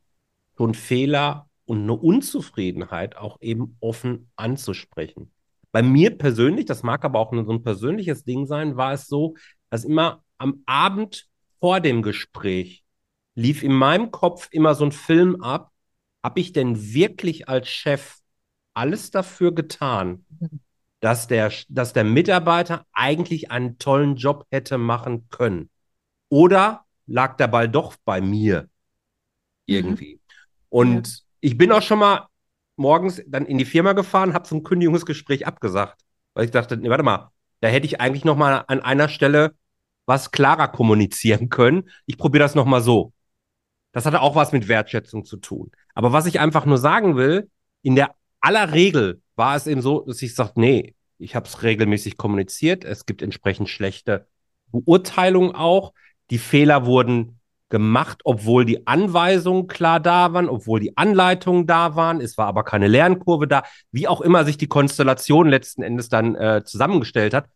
schon 0.57 0.75
Fehler 0.75 1.49
und 1.66 1.83
eine 1.83 1.93
Unzufriedenheit 1.93 3.16
auch 3.16 3.40
eben 3.40 3.76
offen 3.81 4.31
anzusprechen. 4.37 5.33
Bei 5.71 5.83
mir 5.83 6.16
persönlich, 6.16 6.64
das 6.64 6.83
mag 6.83 7.05
aber 7.05 7.19
auch 7.19 7.33
so 7.33 7.52
ein 7.52 7.62
persönliches 7.62 8.25
Ding 8.25 8.47
sein, 8.47 8.76
war 8.76 8.95
es 8.95 9.07
so, 9.07 9.35
dass 9.69 9.85
immer 9.85 10.23
am 10.38 10.62
Abend 10.64 11.26
vor 11.61 11.81
dem 11.81 12.03
Gespräch 12.03 12.85
lief 13.35 13.63
in 13.63 13.73
meinem 13.73 14.11
Kopf 14.11 14.49
immer 14.51 14.75
so 14.75 14.85
ein 14.85 14.93
Film 14.93 15.43
ab, 15.43 15.71
habe 16.23 16.41
ich 16.41 16.53
denn 16.53 16.93
wirklich 16.93 17.49
als 17.49 17.69
Chef 17.69 18.17
alles 18.75 19.11
dafür 19.11 19.55
getan, 19.55 20.25
dass 21.01 21.29
der, 21.29 21.53
dass 21.69 21.93
der 21.93 22.05
Mitarbeiter 22.05 22.85
eigentlich 22.93 23.51
einen 23.51 23.79
tollen 23.79 24.17
Job 24.17 24.47
hätte 24.51 24.79
machen 24.79 25.29
können? 25.29 25.71
Oder 26.29 26.85
lag 27.07 27.37
der 27.37 27.49
Ball 27.49 27.69
doch 27.69 27.95
bei 28.05 28.21
mir 28.21 28.69
irgendwie? 29.67 30.15
Mhm. 30.15 30.21
Und 30.69 31.09
ja. 31.09 31.15
ich 31.41 31.57
bin 31.57 31.73
auch 31.73 31.83
schon 31.83 32.01
mal 32.01 32.27
morgens 32.77 33.23
dann 33.27 33.47
in 33.47 33.59
die 33.59 33.65
Firma 33.65 33.93
gefahren, 33.93 34.35
habe 34.35 34.49
so 34.49 34.57
ein 34.57 34.63
Kündigungsgespräch 34.63 35.47
abgesagt, 35.47 36.03
weil 36.35 36.45
ich 36.47 36.51
dachte, 36.51 36.77
nee, 36.77 36.91
warte 36.91 37.03
mal, 37.03 37.31
da 37.61 37.69
hätte 37.69 37.87
ich 37.87 38.01
eigentlich 38.01 38.25
noch 38.25 38.37
mal 38.37 38.65
an 38.67 38.81
einer 38.81 39.09
Stelle 39.09 39.55
was 40.07 40.31
klarer 40.31 40.69
kommunizieren 40.69 41.49
können. 41.49 41.91
Ich 42.07 42.17
probiere 42.17 42.45
das 42.45 42.55
nochmal 42.55 42.81
so. 42.81 43.13
Das 43.93 44.07
hatte 44.07 44.21
auch 44.21 44.35
was 44.35 44.53
mit 44.53 44.69
Wertschätzung 44.69 45.25
zu 45.25 45.37
tun. 45.37 45.71
Aber 45.95 46.13
was 46.13 46.27
ich 46.27 46.41
einfach 46.41 46.67
nur 46.67 46.79
sagen 46.79 47.17
will, 47.17 47.51
in 47.83 47.97
der 47.97 48.15
aller 48.41 48.73
Regel 48.73 49.23
war 49.35 49.57
es 49.57 49.67
eben 49.67 49.83
so, 49.83 50.01
dass 50.01 50.23
ich 50.23 50.35
sage, 50.35 50.53
nee, 50.57 50.95
ich 51.19 51.35
habe 51.35 51.47
es 51.47 51.63
regelmäßig 51.63 52.17
kommuniziert. 52.17 52.85
Es 52.85 53.07
gibt 53.07 53.23
entsprechend 53.23 53.69
schlechte 53.69 54.27
Beurteilungen 54.71 55.55
auch. 55.55 55.93
Die 56.31 56.39
Fehler 56.39 56.87
wurden 56.87 57.41
gemacht, 57.69 58.21
obwohl 58.25 58.65
die 58.65 58.87
Anweisungen 58.87 59.67
klar 59.67 59.99
da 59.99 60.33
waren, 60.33 60.49
obwohl 60.49 60.79
die 60.79 60.97
Anleitungen 60.97 61.67
da 61.67 61.97
waren. 61.97 62.21
Es 62.21 62.39
war 62.39 62.47
aber 62.47 62.65
keine 62.65 62.87
Lernkurve 62.87 63.49
da, 63.49 63.65
wie 63.91 64.07
auch 64.07 64.21
immer 64.21 64.45
sich 64.45 64.57
die 64.57 64.69
Konstellation 64.69 65.49
letzten 65.49 65.83
Endes 65.83 66.09
dann 66.09 66.37
äh, 66.37 66.63
zusammengestellt 66.65 67.35
hat. 67.35 67.49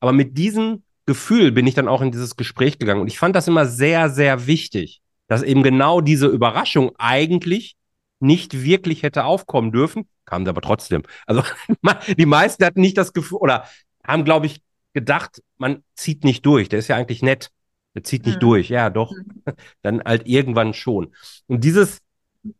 Aber 0.00 0.12
mit 0.12 0.38
diesen 0.38 0.84
Gefühl 1.08 1.52
bin 1.52 1.66
ich 1.66 1.74
dann 1.74 1.88
auch 1.88 2.02
in 2.02 2.12
dieses 2.12 2.36
Gespräch 2.36 2.78
gegangen. 2.78 3.00
Und 3.00 3.08
ich 3.08 3.18
fand 3.18 3.34
das 3.34 3.48
immer 3.48 3.64
sehr, 3.64 4.10
sehr 4.10 4.46
wichtig, 4.46 5.00
dass 5.26 5.42
eben 5.42 5.62
genau 5.62 6.02
diese 6.02 6.26
Überraschung 6.26 6.92
eigentlich 6.98 7.76
nicht 8.20 8.62
wirklich 8.62 9.02
hätte 9.02 9.24
aufkommen 9.24 9.72
dürfen, 9.72 10.06
kam 10.26 10.46
aber 10.46 10.60
trotzdem. 10.60 11.02
Also 11.26 11.42
die 12.18 12.26
meisten 12.26 12.62
hatten 12.62 12.82
nicht 12.82 12.98
das 12.98 13.14
Gefühl 13.14 13.38
oder 13.38 13.64
haben, 14.06 14.24
glaube 14.24 14.46
ich, 14.46 14.60
gedacht, 14.92 15.42
man 15.56 15.82
zieht 15.94 16.24
nicht 16.24 16.44
durch. 16.44 16.68
Der 16.68 16.78
ist 16.78 16.88
ja 16.88 16.96
eigentlich 16.96 17.22
nett. 17.22 17.48
Der 17.94 18.04
zieht 18.04 18.26
nicht 18.26 18.36
mhm. 18.36 18.40
durch. 18.40 18.68
Ja, 18.68 18.90
doch. 18.90 19.10
Mhm. 19.10 19.42
Dann 19.82 20.02
halt 20.04 20.26
irgendwann 20.26 20.74
schon. 20.74 21.14
Und 21.46 21.64
dieses, 21.64 22.00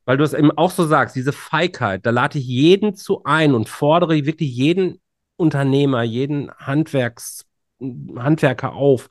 weil 0.07 0.17
du 0.17 0.25
es 0.25 0.33
eben 0.33 0.52
auch 0.52 0.71
so 0.71 0.87
sagst, 0.87 1.17
diese 1.17 1.35
Feigheit, 1.35 2.07
da 2.07 2.11
lade 2.11 2.38
ich 2.38 2.47
jeden 2.47 2.95
zu 2.95 3.25
ein 3.25 3.55
und 3.55 3.69
fordere 3.69 4.25
wirklich 4.25 4.57
jeden 4.57 5.02
Unternehmer, 5.37 6.02
jeden 6.02 6.50
Handwerks 6.52 7.48
Handwerker 7.80 8.75
auf. 8.75 9.11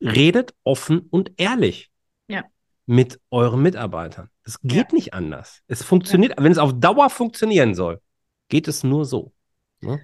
Redet 0.00 0.54
offen 0.64 1.00
und 1.10 1.32
ehrlich 1.36 1.90
ja. 2.28 2.44
mit 2.86 3.20
euren 3.30 3.62
Mitarbeitern. 3.62 4.28
Es 4.42 4.60
geht 4.60 4.90
ja. 4.90 4.94
nicht 4.94 5.14
anders. 5.14 5.62
Es 5.66 5.82
funktioniert, 5.82 6.34
ja. 6.36 6.44
wenn 6.44 6.52
es 6.52 6.58
auf 6.58 6.72
Dauer 6.74 7.08
funktionieren 7.08 7.74
soll, 7.74 8.00
geht 8.48 8.68
es 8.68 8.84
nur 8.84 9.04
so. 9.04 9.32
Ne? 9.80 10.00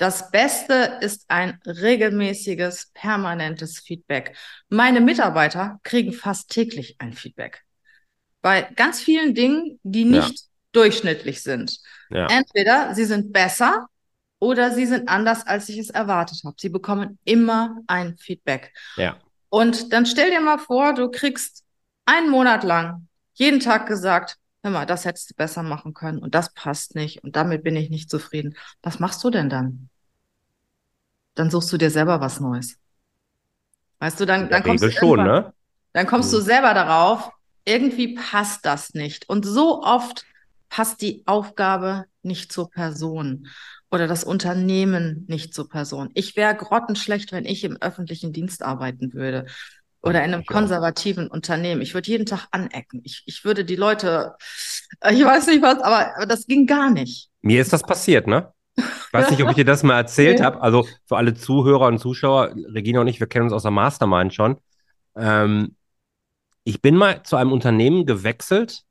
Das 0.00 0.30
Beste 0.30 0.98
ist 1.00 1.24
ein 1.28 1.60
regelmäßiges, 1.66 2.90
permanentes 2.94 3.80
Feedback. 3.80 4.34
Meine 4.68 5.00
Mitarbeiter 5.00 5.78
kriegen 5.82 6.12
fast 6.12 6.50
täglich 6.50 6.96
ein 6.98 7.12
Feedback. 7.12 7.64
Bei 8.40 8.62
ganz 8.62 9.00
vielen 9.00 9.34
Dingen, 9.34 9.78
die 9.82 10.06
nicht 10.06 10.44
durchschnittlich 10.72 11.42
sind. 11.42 11.80
Entweder 12.08 12.94
sie 12.94 13.04
sind 13.04 13.32
besser 13.32 13.88
oder 14.40 14.72
sie 14.72 14.86
sind 14.86 15.08
anders, 15.08 15.46
als 15.46 15.68
ich 15.68 15.78
es 15.78 15.90
erwartet 15.90 16.40
habe. 16.44 16.56
Sie 16.58 16.70
bekommen 16.70 17.18
immer 17.24 17.76
ein 17.86 18.16
Feedback. 18.16 18.72
Ja. 18.96 19.16
Und 19.50 19.92
dann 19.92 20.06
stell 20.06 20.30
dir 20.30 20.40
mal 20.40 20.58
vor, 20.58 20.94
du 20.94 21.10
kriegst 21.10 21.64
einen 22.06 22.30
Monat 22.30 22.64
lang 22.64 23.06
jeden 23.34 23.60
Tag 23.60 23.86
gesagt, 23.86 24.36
hör 24.62 24.70
mal, 24.70 24.86
das 24.86 25.04
hättest 25.04 25.30
du 25.30 25.34
besser 25.34 25.62
machen 25.62 25.94
können 25.94 26.18
und 26.18 26.34
das 26.34 26.52
passt 26.52 26.94
nicht 26.94 27.24
und 27.24 27.36
damit 27.36 27.62
bin 27.64 27.76
ich 27.76 27.90
nicht 27.90 28.10
zufrieden. 28.10 28.56
Was 28.82 28.98
machst 28.98 29.22
du 29.24 29.30
denn 29.30 29.48
dann? 29.48 29.88
Dann 31.34 31.50
suchst 31.50 31.72
du 31.72 31.78
dir 31.78 31.90
selber 31.90 32.20
was 32.20 32.40
Neues. 32.40 32.76
Weißt 33.98 34.20
du, 34.20 34.26
dann, 34.26 34.50
dann 34.50 34.62
kommst 34.62 34.84
du 34.84 34.90
schon, 34.90 35.22
ne? 35.24 35.52
Dann 35.92 36.06
kommst 36.06 36.32
mhm. 36.32 36.36
du 36.36 36.42
selber 36.42 36.74
darauf, 36.74 37.30
irgendwie 37.64 38.14
passt 38.14 38.64
das 38.64 38.94
nicht. 38.94 39.28
Und 39.28 39.44
so 39.44 39.82
oft 39.82 40.24
passt 40.68 41.00
die 41.00 41.22
Aufgabe 41.26 42.04
nicht 42.22 42.52
zur 42.52 42.70
Person 42.70 43.48
oder 43.90 44.06
das 44.06 44.24
Unternehmen 44.24 45.24
nicht 45.28 45.52
zur 45.52 45.68
Person. 45.68 46.10
Ich 46.14 46.36
wäre 46.36 46.54
grottenschlecht, 46.54 47.32
wenn 47.32 47.44
ich 47.44 47.64
im 47.64 47.76
öffentlichen 47.80 48.32
Dienst 48.32 48.62
arbeiten 48.62 49.12
würde 49.12 49.46
oder 50.02 50.24
in 50.24 50.32
einem 50.32 50.46
konservativen 50.46 51.28
Unternehmen. 51.28 51.82
Ich 51.82 51.94
würde 51.94 52.10
jeden 52.10 52.26
Tag 52.26 52.46
anecken. 52.52 53.02
Ich, 53.04 53.22
ich 53.26 53.44
würde 53.44 53.64
die 53.64 53.76
Leute, 53.76 54.34
äh, 55.00 55.14
ich 55.14 55.24
weiß 55.24 55.48
nicht 55.48 55.62
was, 55.62 55.78
aber 55.80 56.26
das 56.26 56.46
ging 56.46 56.66
gar 56.66 56.90
nicht. 56.90 57.30
Mir 57.42 57.60
ist 57.60 57.72
das 57.72 57.82
passiert, 57.82 58.26
ne? 58.26 58.52
Ich 58.76 59.12
weiß 59.12 59.30
nicht, 59.30 59.42
ob 59.42 59.50
ich 59.50 59.56
dir 59.56 59.64
das 59.64 59.82
mal 59.82 59.96
erzählt 59.96 60.38
ja. 60.40 60.46
habe. 60.46 60.62
Also 60.62 60.86
für 61.06 61.16
alle 61.16 61.34
Zuhörer 61.34 61.86
und 61.86 61.98
Zuschauer, 61.98 62.54
Regina 62.72 63.00
und 63.00 63.08
ich, 63.08 63.20
wir 63.20 63.26
kennen 63.26 63.44
uns 63.44 63.52
aus 63.52 63.62
der 63.62 63.72
Mastermind 63.72 64.32
schon. 64.32 64.56
Ähm, 65.16 65.76
ich 66.64 66.80
bin 66.80 66.94
mal 66.94 67.22
zu 67.24 67.36
einem 67.36 67.52
Unternehmen 67.52 68.06
gewechselt, 68.06 68.82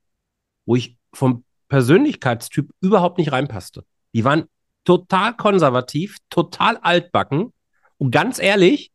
wo 0.65 0.75
ich 0.75 0.97
vom 1.13 1.43
Persönlichkeitstyp 1.69 2.69
überhaupt 2.81 3.17
nicht 3.17 3.31
reinpasste. 3.31 3.83
Die 4.13 4.23
waren 4.23 4.45
total 4.89 5.35
konservativ, 5.35 6.17
total 6.31 6.77
altbacken. 6.77 7.53
Und 7.99 8.09
ganz 8.09 8.39
ehrlich, 8.39 8.91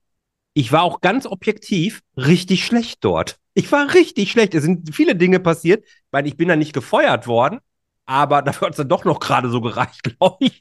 ich 0.52 0.72
war 0.72 0.82
auch 0.82 1.00
ganz 1.00 1.24
objektiv 1.24 2.02
richtig 2.16 2.66
schlecht 2.66 3.04
dort. 3.04 3.38
Ich 3.54 3.70
war 3.70 3.94
richtig 3.94 4.32
schlecht. 4.32 4.56
Es 4.56 4.64
sind 4.64 4.92
viele 4.92 5.14
Dinge 5.14 5.38
passiert, 5.38 5.84
weil 6.10 6.26
ich 6.26 6.36
bin 6.36 6.48
da 6.48 6.56
nicht 6.56 6.72
gefeuert 6.72 7.28
worden, 7.28 7.60
aber 8.06 8.42
dafür 8.42 8.66
hat 8.66 8.72
es 8.72 8.78
dann 8.78 8.88
doch 8.88 9.04
noch 9.04 9.20
gerade 9.20 9.48
so 9.50 9.60
gereicht, 9.60 10.02
glaube 10.18 10.38
ich. 10.40 10.58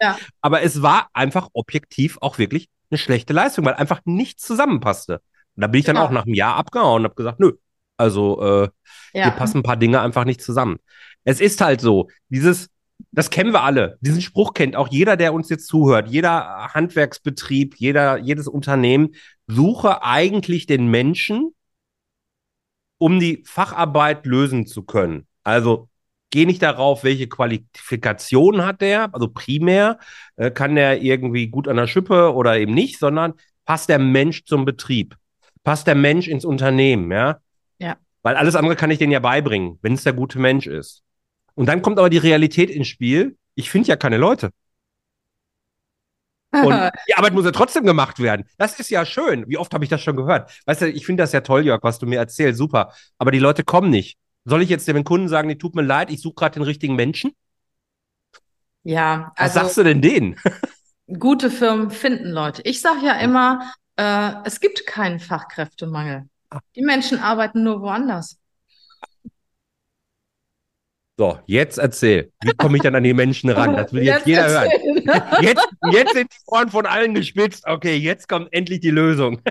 ja. 0.00 0.16
Aber 0.40 0.62
es 0.62 0.80
war 0.80 1.10
einfach 1.12 1.48
objektiv 1.52 2.16
auch 2.22 2.38
wirklich 2.38 2.70
eine 2.90 2.96
schlechte 2.96 3.34
Leistung, 3.34 3.66
weil 3.66 3.74
einfach 3.74 4.00
nichts 4.06 4.46
zusammenpasste. 4.46 5.20
Und 5.56 5.60
da 5.60 5.66
bin 5.66 5.80
ich 5.80 5.84
dann 5.84 5.96
ja. 5.96 6.06
auch 6.06 6.10
nach 6.10 6.24
einem 6.24 6.34
Jahr 6.34 6.56
abgehauen 6.56 7.02
und 7.02 7.04
habe 7.04 7.16
gesagt, 7.16 7.38
nö, 7.38 7.52
also 7.98 8.40
äh, 8.40 8.68
ja. 9.12 9.24
hier 9.24 9.32
passen 9.32 9.58
ein 9.58 9.62
paar 9.62 9.76
Dinge 9.76 10.00
einfach 10.00 10.24
nicht 10.24 10.40
zusammen. 10.40 10.78
Es 11.24 11.38
ist 11.38 11.60
halt 11.60 11.82
so, 11.82 12.08
dieses, 12.30 12.70
das 13.12 13.30
kennen 13.30 13.52
wir 13.52 13.62
alle. 13.62 13.98
Diesen 14.00 14.22
Spruch 14.22 14.54
kennt 14.54 14.76
auch 14.76 14.88
jeder, 14.88 15.16
der 15.16 15.32
uns 15.32 15.48
jetzt 15.48 15.66
zuhört. 15.66 16.08
Jeder 16.08 16.68
Handwerksbetrieb, 16.74 17.76
jeder, 17.76 18.18
jedes 18.18 18.48
Unternehmen. 18.48 19.14
Suche 19.46 20.02
eigentlich 20.02 20.66
den 20.66 20.88
Menschen, 20.88 21.54
um 22.98 23.18
die 23.18 23.42
Facharbeit 23.46 24.26
lösen 24.26 24.66
zu 24.66 24.82
können. 24.82 25.26
Also 25.42 25.88
geh 26.30 26.46
nicht 26.46 26.62
darauf, 26.62 27.04
welche 27.04 27.28
Qualifikation 27.28 28.64
hat 28.64 28.80
der, 28.80 29.12
also 29.14 29.28
primär, 29.28 29.98
äh, 30.36 30.50
kann 30.50 30.76
der 30.76 31.02
irgendwie 31.02 31.48
gut 31.48 31.68
an 31.68 31.76
der 31.76 31.86
Schippe 31.86 32.34
oder 32.34 32.58
eben 32.58 32.74
nicht, 32.74 32.98
sondern 32.98 33.34
passt 33.64 33.88
der 33.88 33.98
Mensch 33.98 34.44
zum 34.44 34.64
Betrieb, 34.64 35.16
passt 35.64 35.86
der 35.86 35.94
Mensch 35.94 36.28
ins 36.28 36.44
Unternehmen, 36.44 37.10
ja? 37.10 37.38
Ja. 37.78 37.96
Weil 38.22 38.36
alles 38.36 38.54
andere 38.54 38.76
kann 38.76 38.90
ich 38.90 38.98
denen 38.98 39.12
ja 39.12 39.20
beibringen, 39.20 39.78
wenn 39.82 39.94
es 39.94 40.04
der 40.04 40.12
gute 40.12 40.38
Mensch 40.38 40.66
ist. 40.66 41.02
Und 41.60 41.66
dann 41.66 41.82
kommt 41.82 41.98
aber 41.98 42.08
die 42.08 42.16
Realität 42.16 42.70
ins 42.70 42.88
Spiel. 42.88 43.36
Ich 43.54 43.68
finde 43.68 43.88
ja 43.88 43.96
keine 43.96 44.16
Leute. 44.16 44.48
Und 46.54 46.90
die 47.06 47.14
Arbeit 47.16 47.34
muss 47.34 47.44
ja 47.44 47.50
trotzdem 47.50 47.84
gemacht 47.84 48.18
werden. 48.18 48.46
Das 48.56 48.80
ist 48.80 48.88
ja 48.88 49.04
schön. 49.04 49.44
Wie 49.46 49.58
oft 49.58 49.74
habe 49.74 49.84
ich 49.84 49.90
das 49.90 50.00
schon 50.00 50.16
gehört? 50.16 50.50
Weißt 50.64 50.80
du, 50.80 50.90
ich 50.90 51.04
finde 51.04 51.22
das 51.22 51.32
ja 51.32 51.42
toll, 51.42 51.66
Jörg, 51.66 51.82
was 51.82 51.98
du 51.98 52.06
mir 52.06 52.16
erzählst. 52.16 52.56
Super. 52.56 52.94
Aber 53.18 53.30
die 53.30 53.38
Leute 53.38 53.62
kommen 53.62 53.90
nicht. 53.90 54.16
Soll 54.46 54.62
ich 54.62 54.70
jetzt 54.70 54.88
dem 54.88 55.04
Kunden 55.04 55.28
sagen, 55.28 55.48
nee, 55.48 55.56
tut 55.56 55.74
mir 55.74 55.82
leid, 55.82 56.10
ich 56.10 56.22
suche 56.22 56.36
gerade 56.36 56.54
den 56.54 56.62
richtigen 56.62 56.96
Menschen? 56.96 57.32
Ja. 58.82 59.30
Also, 59.36 59.56
was 59.56 59.64
sagst 59.64 59.76
du 59.76 59.82
denn 59.82 60.00
denen? 60.00 60.36
gute 61.18 61.50
Firmen 61.50 61.90
finden 61.90 62.30
Leute. 62.30 62.62
Ich 62.64 62.80
sage 62.80 63.04
ja 63.04 63.20
immer, 63.20 63.70
äh, 63.96 64.32
es 64.44 64.60
gibt 64.60 64.86
keinen 64.86 65.20
Fachkräftemangel. 65.20 66.26
Ah. 66.48 66.60
Die 66.74 66.82
Menschen 66.82 67.18
arbeiten 67.18 67.62
nur 67.62 67.82
woanders. 67.82 68.39
So, 71.20 71.38
jetzt 71.44 71.76
erzähl. 71.76 72.32
Wie 72.40 72.52
komme 72.52 72.78
ich 72.78 72.82
dann 72.82 72.94
an 72.94 73.04
die 73.04 73.12
Menschen 73.12 73.50
ran? 73.50 73.76
Das 73.76 73.92
will 73.92 74.02
jetzt, 74.02 74.20
jetzt 74.20 74.26
jeder 74.26 74.46
erzählen. 74.46 75.06
hören. 75.06 75.22
Jetzt, 75.42 75.68
jetzt 75.92 76.14
sind 76.14 76.32
die 76.32 76.38
Ohren 76.46 76.70
von 76.70 76.86
allen 76.86 77.12
gespitzt. 77.12 77.64
Okay, 77.66 77.96
jetzt 77.96 78.26
kommt 78.26 78.48
endlich 78.52 78.80
die 78.80 78.90
Lösung. 78.90 79.42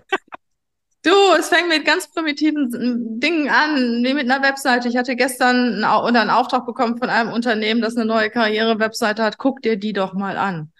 Du, 1.04 1.12
es 1.38 1.50
fängt 1.50 1.68
mit 1.68 1.86
ganz 1.86 2.12
primitiven 2.12 3.20
Dingen 3.20 3.50
an, 3.50 4.04
wie 4.04 4.16
mit 4.16 4.32
einer 4.32 4.42
Webseite. 4.42 4.88
Ich 4.88 4.98
hatte 4.98 5.16
gestern 5.16 5.84
einen, 5.84 5.84
oder 5.84 6.22
einen 6.22 6.32
Auftrag 6.32 6.66
bekommen 6.66 6.98
von 6.98 7.12
einem 7.12 7.32
Unternehmen, 7.32 7.82
das 7.82 7.96
eine 7.96 8.06
neue 8.06 8.32
Karriere-Webseite 8.32 9.22
hat. 9.22 9.38
Guck 9.38 9.62
dir 9.62 9.78
die 9.78 9.94
doch 9.94 10.14
mal 10.16 10.38
an. 10.38 10.72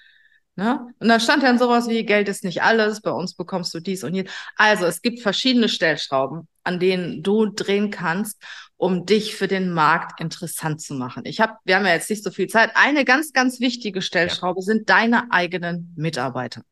Ne? 0.60 0.94
Und 1.00 1.08
da 1.08 1.22
stand 1.22 1.42
dann 1.44 1.58
sowas 1.58 1.88
wie, 1.88 2.06
Geld 2.06 2.28
ist 2.28 2.44
nicht 2.44 2.62
alles, 2.62 3.00
bei 3.02 3.12
uns 3.12 3.34
bekommst 3.34 3.74
du 3.74 3.80
dies 3.80 4.04
und 4.04 4.14
jenes. 4.14 4.32
Also 4.58 4.86
es 4.86 5.02
gibt 5.02 5.22
verschiedene 5.22 5.70
Stellschrauben, 5.70 6.50
an 6.64 6.80
denen 6.80 7.24
du 7.24 7.46
drehen 7.46 7.92
kannst 7.92 8.44
um 8.76 9.06
dich 9.06 9.36
für 9.36 9.50
den 9.50 9.72
Markt 9.72 10.22
interessant 10.22 10.82
zu 10.82 10.94
machen. 10.94 11.24
Ich 11.26 11.42
habe, 11.42 11.54
wir 11.66 11.76
haben 11.76 11.86
ja 11.86 11.94
jetzt 11.94 12.10
nicht 12.10 12.24
so 12.24 12.32
viel 12.32 12.48
Zeit. 12.48 12.72
Eine 12.76 13.04
ganz, 13.04 13.34
ganz 13.34 13.60
wichtige 13.60 14.02
Stellschraube 14.02 14.62
ja. 14.62 14.66
sind 14.66 14.90
deine 14.90 15.32
eigenen 15.32 15.94
Mitarbeiter. 15.98 16.64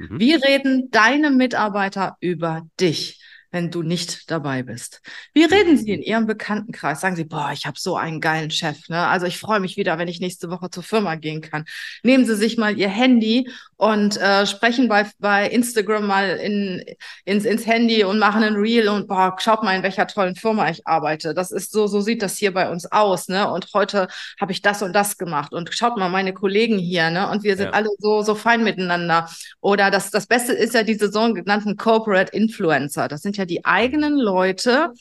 Mhm. 0.00 0.18
Wie 0.18 0.34
reden 0.34 0.90
deine 0.90 1.30
Mitarbeiter 1.30 2.16
über 2.18 2.62
dich? 2.80 3.23
Wenn 3.54 3.70
du 3.70 3.84
nicht 3.84 4.32
dabei 4.32 4.64
bist. 4.64 5.00
Wie 5.32 5.44
reden 5.44 5.78
Sie 5.78 5.92
in 5.92 6.02
Ihrem 6.02 6.26
Bekanntenkreis? 6.26 7.00
Sagen 7.00 7.14
Sie, 7.14 7.22
boah, 7.22 7.50
ich 7.52 7.66
habe 7.66 7.78
so 7.78 7.96
einen 7.96 8.20
geilen 8.20 8.50
Chef. 8.50 8.88
Ne? 8.88 9.06
Also 9.06 9.26
ich 9.26 9.38
freue 9.38 9.60
mich 9.60 9.76
wieder, 9.76 9.96
wenn 9.96 10.08
ich 10.08 10.18
nächste 10.18 10.50
Woche 10.50 10.70
zur 10.70 10.82
Firma 10.82 11.14
gehen 11.14 11.40
kann. 11.40 11.64
Nehmen 12.02 12.26
Sie 12.26 12.34
sich 12.34 12.58
mal 12.58 12.76
Ihr 12.76 12.88
Handy 12.88 13.48
und 13.76 14.16
äh, 14.16 14.44
sprechen 14.46 14.88
bei, 14.88 15.06
bei 15.20 15.48
Instagram 15.48 16.04
mal 16.04 16.30
in, 16.30 16.82
ins, 17.24 17.44
ins 17.44 17.64
Handy 17.64 18.02
und 18.02 18.18
machen 18.18 18.42
ein 18.42 18.56
Reel 18.56 18.88
und 18.88 19.06
boah, 19.06 19.36
schaut 19.38 19.62
mal, 19.62 19.76
in 19.76 19.84
welcher 19.84 20.08
tollen 20.08 20.34
Firma 20.34 20.68
ich 20.68 20.84
arbeite. 20.84 21.32
Das 21.32 21.52
ist 21.52 21.70
so, 21.70 21.86
so 21.86 22.00
sieht 22.00 22.22
das 22.22 22.36
hier 22.36 22.52
bei 22.52 22.68
uns 22.68 22.90
aus. 22.90 23.28
Ne? 23.28 23.48
Und 23.48 23.68
heute 23.72 24.08
habe 24.40 24.50
ich 24.50 24.62
das 24.62 24.82
und 24.82 24.94
das 24.94 25.16
gemacht. 25.16 25.52
Und 25.52 25.72
schaut 25.72 25.96
mal, 25.96 26.08
meine 26.08 26.32
Kollegen 26.32 26.76
hier, 26.76 27.10
ne? 27.10 27.30
Und 27.30 27.44
wir 27.44 27.56
sind 27.56 27.66
ja. 27.66 27.72
alle 27.72 27.90
so, 27.98 28.22
so 28.22 28.34
fein 28.34 28.64
miteinander. 28.64 29.28
Oder 29.60 29.92
das, 29.92 30.10
das 30.10 30.26
Beste 30.26 30.52
ist 30.52 30.74
ja 30.74 30.82
diese 30.82 31.12
sogenannten 31.12 31.76
Corporate 31.76 32.32
Influencer. 32.32 33.06
Das 33.06 33.22
sind 33.22 33.36
ja 33.36 33.43
die 33.46 33.64
eigenen 33.64 34.16
Leute, 34.16 34.92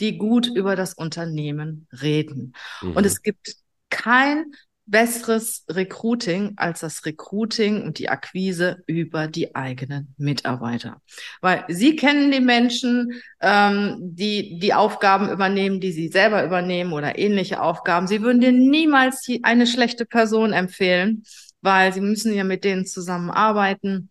die 0.00 0.18
gut 0.18 0.46
über 0.46 0.76
das 0.76 0.94
Unternehmen 0.94 1.86
reden. 1.92 2.54
Mhm. 2.80 2.96
Und 2.96 3.06
es 3.06 3.22
gibt 3.22 3.56
kein 3.90 4.52
besseres 4.86 5.64
Recruiting 5.70 6.54
als 6.56 6.80
das 6.80 7.04
Recruiting 7.06 7.82
und 7.82 7.98
die 7.98 8.08
Akquise 8.08 8.82
über 8.86 9.28
die 9.28 9.54
eigenen 9.54 10.14
Mitarbeiter. 10.18 11.00
Weil 11.40 11.64
sie 11.68 11.96
kennen 11.96 12.32
die 12.32 12.40
Menschen, 12.40 13.22
ähm, 13.40 13.96
die 14.00 14.58
die 14.58 14.74
Aufgaben 14.74 15.30
übernehmen, 15.30 15.80
die 15.80 15.92
sie 15.92 16.08
selber 16.08 16.44
übernehmen 16.44 16.92
oder 16.92 17.18
ähnliche 17.18 17.62
Aufgaben. 17.62 18.06
Sie 18.06 18.22
würden 18.22 18.40
dir 18.40 18.52
niemals 18.52 19.26
eine 19.42 19.66
schlechte 19.66 20.04
Person 20.04 20.52
empfehlen, 20.52 21.22
weil 21.60 21.92
sie 21.92 22.00
müssen 22.00 22.34
ja 22.34 22.44
mit 22.44 22.64
denen 22.64 22.84
zusammenarbeiten. 22.84 24.10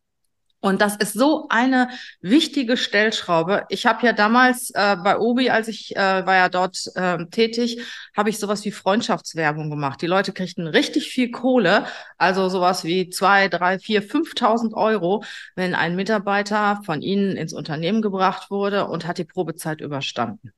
Und 0.62 0.80
das 0.80 0.96
ist 0.96 1.14
so 1.14 1.48
eine 1.50 1.90
wichtige 2.22 2.78
Stellschraube. 2.78 3.66
Ich 3.70 3.88
habe 3.88 4.06
ja 4.06 4.14
damals 4.14 4.70
äh, 4.76 4.96
bei 4.96 5.18
Obi, 5.18 5.50
als 5.50 5.68
ich 5.68 5.96
äh, 5.96 6.26
war 6.26 6.36
ja 6.36 6.50
dort 6.50 6.86
äh, 6.94 7.26
tätig, 7.26 7.82
habe 8.16 8.30
ich 8.30 8.38
sowas 8.38 8.64
wie 8.64 8.72
Freundschaftswerbung 8.72 9.72
gemacht. 9.72 10.02
Die 10.04 10.08
Leute 10.08 10.34
kriegten 10.34 10.68
richtig 10.68 11.10
viel 11.10 11.32
Kohle, 11.32 11.88
also 12.20 12.48
sowas 12.48 12.84
wie 12.84 13.10
zwei, 13.10 13.48
drei, 13.48 13.80
vier, 13.80 14.04
fünftausend 14.04 14.76
Euro, 14.76 15.24
wenn 15.56 15.74
ein 15.74 15.96
Mitarbeiter 15.96 16.82
von 16.86 17.02
ihnen 17.02 17.38
ins 17.38 17.54
Unternehmen 17.54 18.04
gebracht 18.04 18.52
wurde 18.52 18.86
und 18.86 19.08
hat 19.08 19.18
die 19.18 19.26
Probezeit 19.26 19.82
überstanden. 19.82 20.54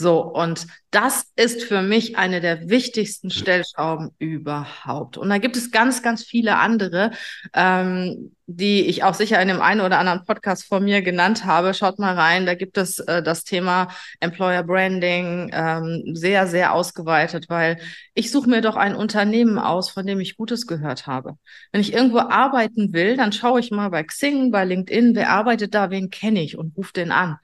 So, 0.00 0.22
und 0.22 0.66
das 0.92 1.26
ist 1.36 1.62
für 1.62 1.82
mich 1.82 2.16
eine 2.16 2.40
der 2.40 2.70
wichtigsten 2.70 3.28
Stellschrauben 3.30 4.12
überhaupt. 4.18 5.18
Und 5.18 5.28
da 5.28 5.36
gibt 5.36 5.58
es 5.58 5.70
ganz, 5.70 6.02
ganz 6.02 6.24
viele 6.24 6.56
andere, 6.56 7.10
ähm, 7.52 8.34
die 8.46 8.86
ich 8.86 9.04
auch 9.04 9.12
sicher 9.12 9.42
in 9.42 9.48
dem 9.48 9.60
einen 9.60 9.82
oder 9.82 9.98
anderen 9.98 10.24
Podcast 10.24 10.64
von 10.66 10.84
mir 10.84 11.02
genannt 11.02 11.44
habe. 11.44 11.74
Schaut 11.74 11.98
mal 11.98 12.14
rein, 12.14 12.46
da 12.46 12.54
gibt 12.54 12.78
es 12.78 12.98
äh, 13.00 13.22
das 13.22 13.44
Thema 13.44 13.88
Employer 14.20 14.62
Branding 14.62 15.50
ähm, 15.52 16.14
sehr, 16.14 16.46
sehr 16.46 16.72
ausgeweitet, 16.72 17.50
weil 17.50 17.76
ich 18.14 18.30
suche 18.30 18.48
mir 18.48 18.62
doch 18.62 18.76
ein 18.76 18.96
Unternehmen 18.96 19.58
aus, 19.58 19.90
von 19.90 20.06
dem 20.06 20.18
ich 20.18 20.38
Gutes 20.38 20.66
gehört 20.66 21.06
habe. 21.06 21.36
Wenn 21.72 21.82
ich 21.82 21.92
irgendwo 21.92 22.20
arbeiten 22.20 22.94
will, 22.94 23.18
dann 23.18 23.32
schaue 23.32 23.60
ich 23.60 23.70
mal 23.70 23.90
bei 23.90 24.02
Xing, 24.02 24.50
bei 24.50 24.64
LinkedIn, 24.64 25.14
wer 25.14 25.28
arbeitet 25.28 25.74
da, 25.74 25.90
wen 25.90 26.08
kenne 26.08 26.42
ich 26.42 26.56
und 26.56 26.74
rufe 26.74 26.94
den 26.94 27.12
an 27.12 27.36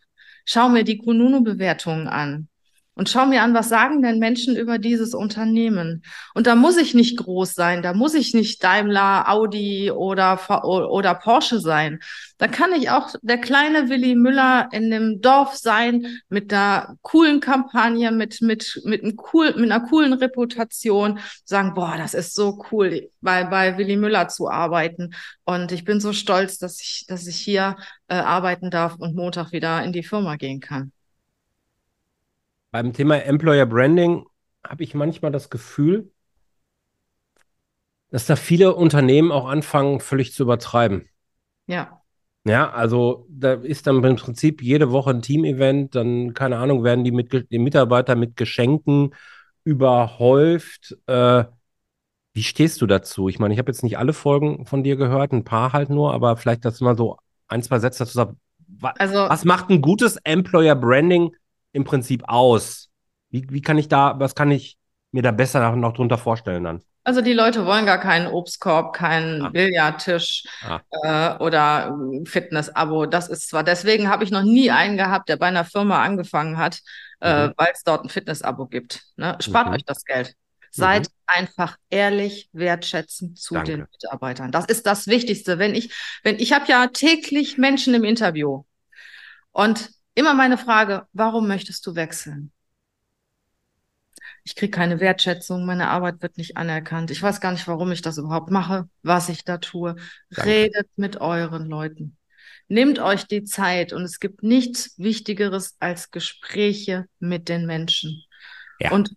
schau 0.46 0.70
mir 0.70 0.84
die 0.84 0.96
Kununu-Bewertungen 0.98 2.08
an 2.08 2.48
und 2.96 3.10
schau 3.10 3.26
mir 3.26 3.42
an, 3.42 3.52
was 3.52 3.68
sagen 3.68 4.00
denn 4.00 4.18
Menschen 4.18 4.56
über 4.56 4.78
dieses 4.78 5.14
Unternehmen. 5.14 6.02
Und 6.34 6.46
da 6.46 6.54
muss 6.54 6.78
ich 6.78 6.94
nicht 6.94 7.18
groß 7.18 7.54
sein, 7.54 7.82
da 7.82 7.92
muss 7.92 8.14
ich 8.14 8.32
nicht 8.32 8.64
Daimler, 8.64 9.28
Audi 9.28 9.90
oder, 9.90 10.40
oder 10.64 11.14
Porsche 11.14 11.60
sein. 11.60 12.00
Da 12.38 12.48
kann 12.48 12.72
ich 12.72 12.88
auch 12.88 13.10
der 13.20 13.38
kleine 13.38 13.90
Willi 13.90 14.14
Müller 14.14 14.70
in 14.72 14.90
dem 14.90 15.20
Dorf 15.20 15.56
sein 15.56 16.06
mit 16.30 16.52
einer 16.52 16.96
coolen 17.02 17.40
Kampagne, 17.40 18.10
mit, 18.12 18.40
mit, 18.40 18.80
mit, 18.84 19.02
einem 19.02 19.16
cool, 19.32 19.54
mit 19.56 19.70
einer 19.70 19.86
coolen 19.86 20.14
Reputation, 20.14 21.18
sagen, 21.44 21.74
boah, 21.74 21.96
das 21.98 22.14
ist 22.14 22.34
so 22.34 22.64
cool, 22.72 23.10
bei, 23.20 23.44
bei 23.44 23.76
Willi 23.76 23.96
Müller 23.96 24.28
zu 24.28 24.48
arbeiten. 24.48 25.14
Und 25.44 25.70
ich 25.70 25.84
bin 25.84 26.00
so 26.00 26.14
stolz, 26.14 26.56
dass 26.56 26.80
ich, 26.80 27.04
dass 27.08 27.26
ich 27.26 27.36
hier 27.36 27.76
äh, 28.08 28.14
arbeiten 28.14 28.70
darf 28.70 28.96
und 28.96 29.14
Montag 29.14 29.52
wieder 29.52 29.84
in 29.84 29.92
die 29.92 30.02
Firma 30.02 30.36
gehen 30.36 30.60
kann. 30.60 30.92
Beim 32.70 32.92
Thema 32.92 33.16
Employer 33.16 33.66
Branding 33.66 34.26
habe 34.66 34.82
ich 34.82 34.94
manchmal 34.94 35.32
das 35.32 35.50
Gefühl, 35.50 36.10
dass 38.10 38.26
da 38.26 38.36
viele 38.36 38.74
Unternehmen 38.74 39.32
auch 39.32 39.48
anfangen, 39.48 40.00
völlig 40.00 40.32
zu 40.32 40.44
übertreiben. 40.44 41.08
Ja. 41.66 42.02
Ja, 42.44 42.70
also 42.70 43.26
da 43.28 43.54
ist 43.54 43.88
dann 43.88 44.04
im 44.04 44.16
Prinzip 44.16 44.62
jede 44.62 44.92
Woche 44.92 45.10
ein 45.10 45.22
Team-Event, 45.22 45.96
dann, 45.96 46.32
keine 46.32 46.58
Ahnung, 46.58 46.84
werden 46.84 47.02
die, 47.02 47.10
mit, 47.10 47.50
die 47.50 47.58
Mitarbeiter 47.58 48.14
mit 48.14 48.36
Geschenken 48.36 49.14
überhäuft. 49.64 50.96
Äh, 51.06 51.44
wie 52.34 52.42
stehst 52.44 52.80
du 52.80 52.86
dazu? 52.86 53.28
Ich 53.28 53.40
meine, 53.40 53.52
ich 53.52 53.58
habe 53.58 53.72
jetzt 53.72 53.82
nicht 53.82 53.98
alle 53.98 54.12
Folgen 54.12 54.64
von 54.64 54.84
dir 54.84 54.94
gehört, 54.94 55.32
ein 55.32 55.42
paar 55.42 55.72
halt 55.72 55.90
nur, 55.90 56.14
aber 56.14 56.36
vielleicht, 56.36 56.64
dass 56.64 56.78
du 56.78 56.84
mal 56.84 56.96
so 56.96 57.16
ein, 57.48 57.62
zwei 57.64 57.80
Sätze 57.80 58.04
dazu 58.04 58.12
sagst. 58.12 58.36
Also, 58.80 59.28
was 59.28 59.44
macht 59.44 59.70
ein 59.70 59.80
gutes 59.80 60.16
Employer 60.18 60.76
Branding 60.76 61.34
im 61.76 61.84
Prinzip 61.84 62.24
aus? 62.26 62.88
Wie, 63.30 63.46
wie 63.50 63.60
kann 63.60 63.78
ich 63.78 63.88
da, 63.88 64.18
was 64.18 64.34
kann 64.34 64.50
ich 64.50 64.78
mir 65.12 65.22
da 65.22 65.30
besser 65.30 65.76
noch 65.76 65.92
drunter 65.92 66.18
vorstellen 66.18 66.64
dann? 66.64 66.82
Also 67.04 67.20
die 67.20 67.34
Leute 67.34 67.66
wollen 67.66 67.86
gar 67.86 68.00
keinen 68.00 68.26
Obstkorb, 68.26 68.92
keinen 68.92 69.42
ah. 69.42 69.50
Billardtisch 69.50 70.44
ah. 70.62 70.80
Äh, 71.04 71.38
oder 71.38 71.96
Fitness-Abo. 72.24 73.06
Das 73.06 73.28
ist 73.28 73.48
zwar, 73.48 73.62
deswegen 73.62 74.08
habe 74.08 74.24
ich 74.24 74.32
noch 74.32 74.42
nie 74.42 74.72
einen 74.72 74.96
gehabt, 74.96 75.28
der 75.28 75.36
bei 75.36 75.46
einer 75.46 75.64
Firma 75.64 76.02
angefangen 76.02 76.58
hat, 76.58 76.80
äh, 77.20 77.46
mhm. 77.46 77.50
äh, 77.50 77.54
weil 77.56 77.68
es 77.72 77.84
dort 77.84 78.04
ein 78.04 78.08
Fitness-Abo 78.08 78.66
gibt. 78.66 79.04
Ne? 79.16 79.36
Spart 79.40 79.68
mhm. 79.68 79.74
euch 79.74 79.84
das 79.84 80.04
Geld. 80.04 80.34
Seid 80.72 81.02
mhm. 81.02 81.12
einfach 81.26 81.76
ehrlich, 81.90 82.48
wertschätzend 82.52 83.38
zu 83.38 83.54
Danke. 83.54 83.70
den 83.70 83.86
Mitarbeitern. 83.92 84.50
Das 84.50 84.64
ist 84.64 84.86
das 84.86 85.06
Wichtigste. 85.06 85.58
Wenn 85.58 85.74
ich, 85.74 85.94
wenn 86.24 86.40
ich 86.40 86.52
habe 86.52 86.64
ja 86.66 86.88
täglich 86.88 87.56
Menschen 87.56 87.94
im 87.94 88.02
Interview 88.02 88.64
und 89.52 89.90
immer 90.16 90.34
meine 90.34 90.58
Frage, 90.58 91.06
warum 91.12 91.46
möchtest 91.46 91.86
du 91.86 91.94
wechseln? 91.94 92.50
Ich 94.42 94.56
kriege 94.56 94.70
keine 94.70 94.98
Wertschätzung, 95.00 95.66
meine 95.66 95.88
Arbeit 95.88 96.22
wird 96.22 96.38
nicht 96.38 96.56
anerkannt. 96.56 97.10
Ich 97.10 97.22
weiß 97.22 97.40
gar 97.40 97.52
nicht, 97.52 97.68
warum 97.68 97.92
ich 97.92 98.02
das 98.02 98.18
überhaupt 98.18 98.50
mache, 98.50 98.88
was 99.02 99.28
ich 99.28 99.44
da 99.44 99.58
tue. 99.58 99.96
Danke. 100.30 100.50
Redet 100.50 100.88
mit 100.96 101.20
euren 101.20 101.68
Leuten. 101.68 102.16
Nehmt 102.68 102.98
euch 102.98 103.26
die 103.26 103.44
Zeit 103.44 103.92
und 103.92 104.02
es 104.02 104.18
gibt 104.18 104.42
nichts 104.42 104.98
Wichtigeres 104.98 105.76
als 105.78 106.10
Gespräche 106.10 107.06
mit 107.18 107.48
den 107.48 107.66
Menschen. 107.66 108.24
Ja. 108.80 108.92
Und 108.92 109.14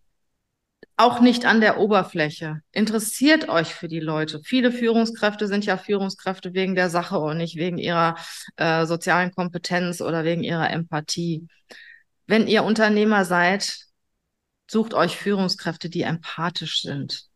auch 1.00 1.22
nicht 1.22 1.46
an 1.46 1.62
der 1.62 1.80
Oberfläche. 1.80 2.60
Interessiert 2.74 3.48
euch 3.48 3.74
für 3.74 3.88
die 3.88 4.02
Leute. 4.02 4.42
Viele 4.44 4.70
Führungskräfte 4.72 5.48
sind 5.48 5.66
ja 5.66 5.78
Führungskräfte 5.78 6.54
wegen 6.54 6.76
der 6.76 6.90
Sache 6.90 7.18
und 7.20 7.38
nicht 7.38 7.56
wegen 7.56 7.78
ihrer 7.78 8.18
äh, 8.58 8.86
sozialen 8.86 9.32
Kompetenz 9.32 10.02
oder 10.02 10.26
wegen 10.26 10.44
ihrer 10.44 10.70
Empathie. 10.70 11.48
Wenn 12.28 12.48
ihr 12.48 12.64
Unternehmer 12.64 13.24
seid, 13.24 13.78
sucht 14.70 14.94
euch 14.94 15.16
Führungskräfte, 15.16 15.90
die 15.90 16.02
empathisch 16.02 16.82
sind. 16.82 17.28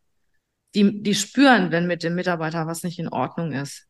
Die, 0.76 1.02
die 1.02 1.16
spüren, 1.16 1.72
wenn 1.72 1.88
mit 1.88 2.04
dem 2.04 2.16
Mitarbeiter 2.16 2.68
was 2.68 2.84
nicht 2.84 3.00
in 3.00 3.08
Ordnung 3.08 3.54
ist 3.54 3.88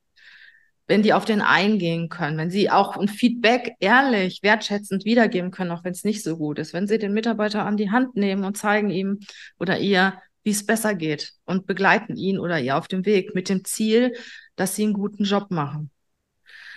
wenn 0.88 1.02
die 1.02 1.14
auf 1.14 1.26
den 1.26 1.42
eingehen 1.42 2.10
können, 2.10 2.38
wenn 2.38 2.52
sie 2.52 2.70
auch 2.70 2.98
ein 2.98 3.08
Feedback 3.08 3.76
ehrlich, 3.80 4.44
wertschätzend 4.44 5.06
wiedergeben 5.06 5.52
können, 5.52 5.72
auch 5.72 5.84
wenn 5.84 5.94
es 5.94 6.04
nicht 6.04 6.24
so 6.24 6.38
gut 6.38 6.60
ist, 6.60 6.74
wenn 6.74 6.88
sie 6.88 6.98
den 6.98 7.14
Mitarbeiter 7.14 7.66
an 7.66 7.78
die 7.78 7.92
Hand 7.92 8.16
nehmen 8.16 8.44
und 8.44 8.58
zeigen 8.58 8.90
ihm 8.90 9.20
oder 9.60 9.80
ihr, 9.80 10.22
wie 10.44 10.52
es 10.52 10.66
besser 10.66 10.94
geht 10.94 11.34
und 11.46 11.68
begleiten 11.68 12.18
ihn 12.18 12.38
oder 12.38 12.60
ihr 12.60 12.78
auf 12.78 12.90
dem 12.90 13.06
Weg 13.06 13.34
mit 13.34 13.48
dem 13.48 13.64
Ziel, 13.64 14.14
dass 14.58 14.76
sie 14.76 14.84
einen 14.84 14.94
guten 14.94 15.24
Job 15.24 15.52
machen. 15.52 15.90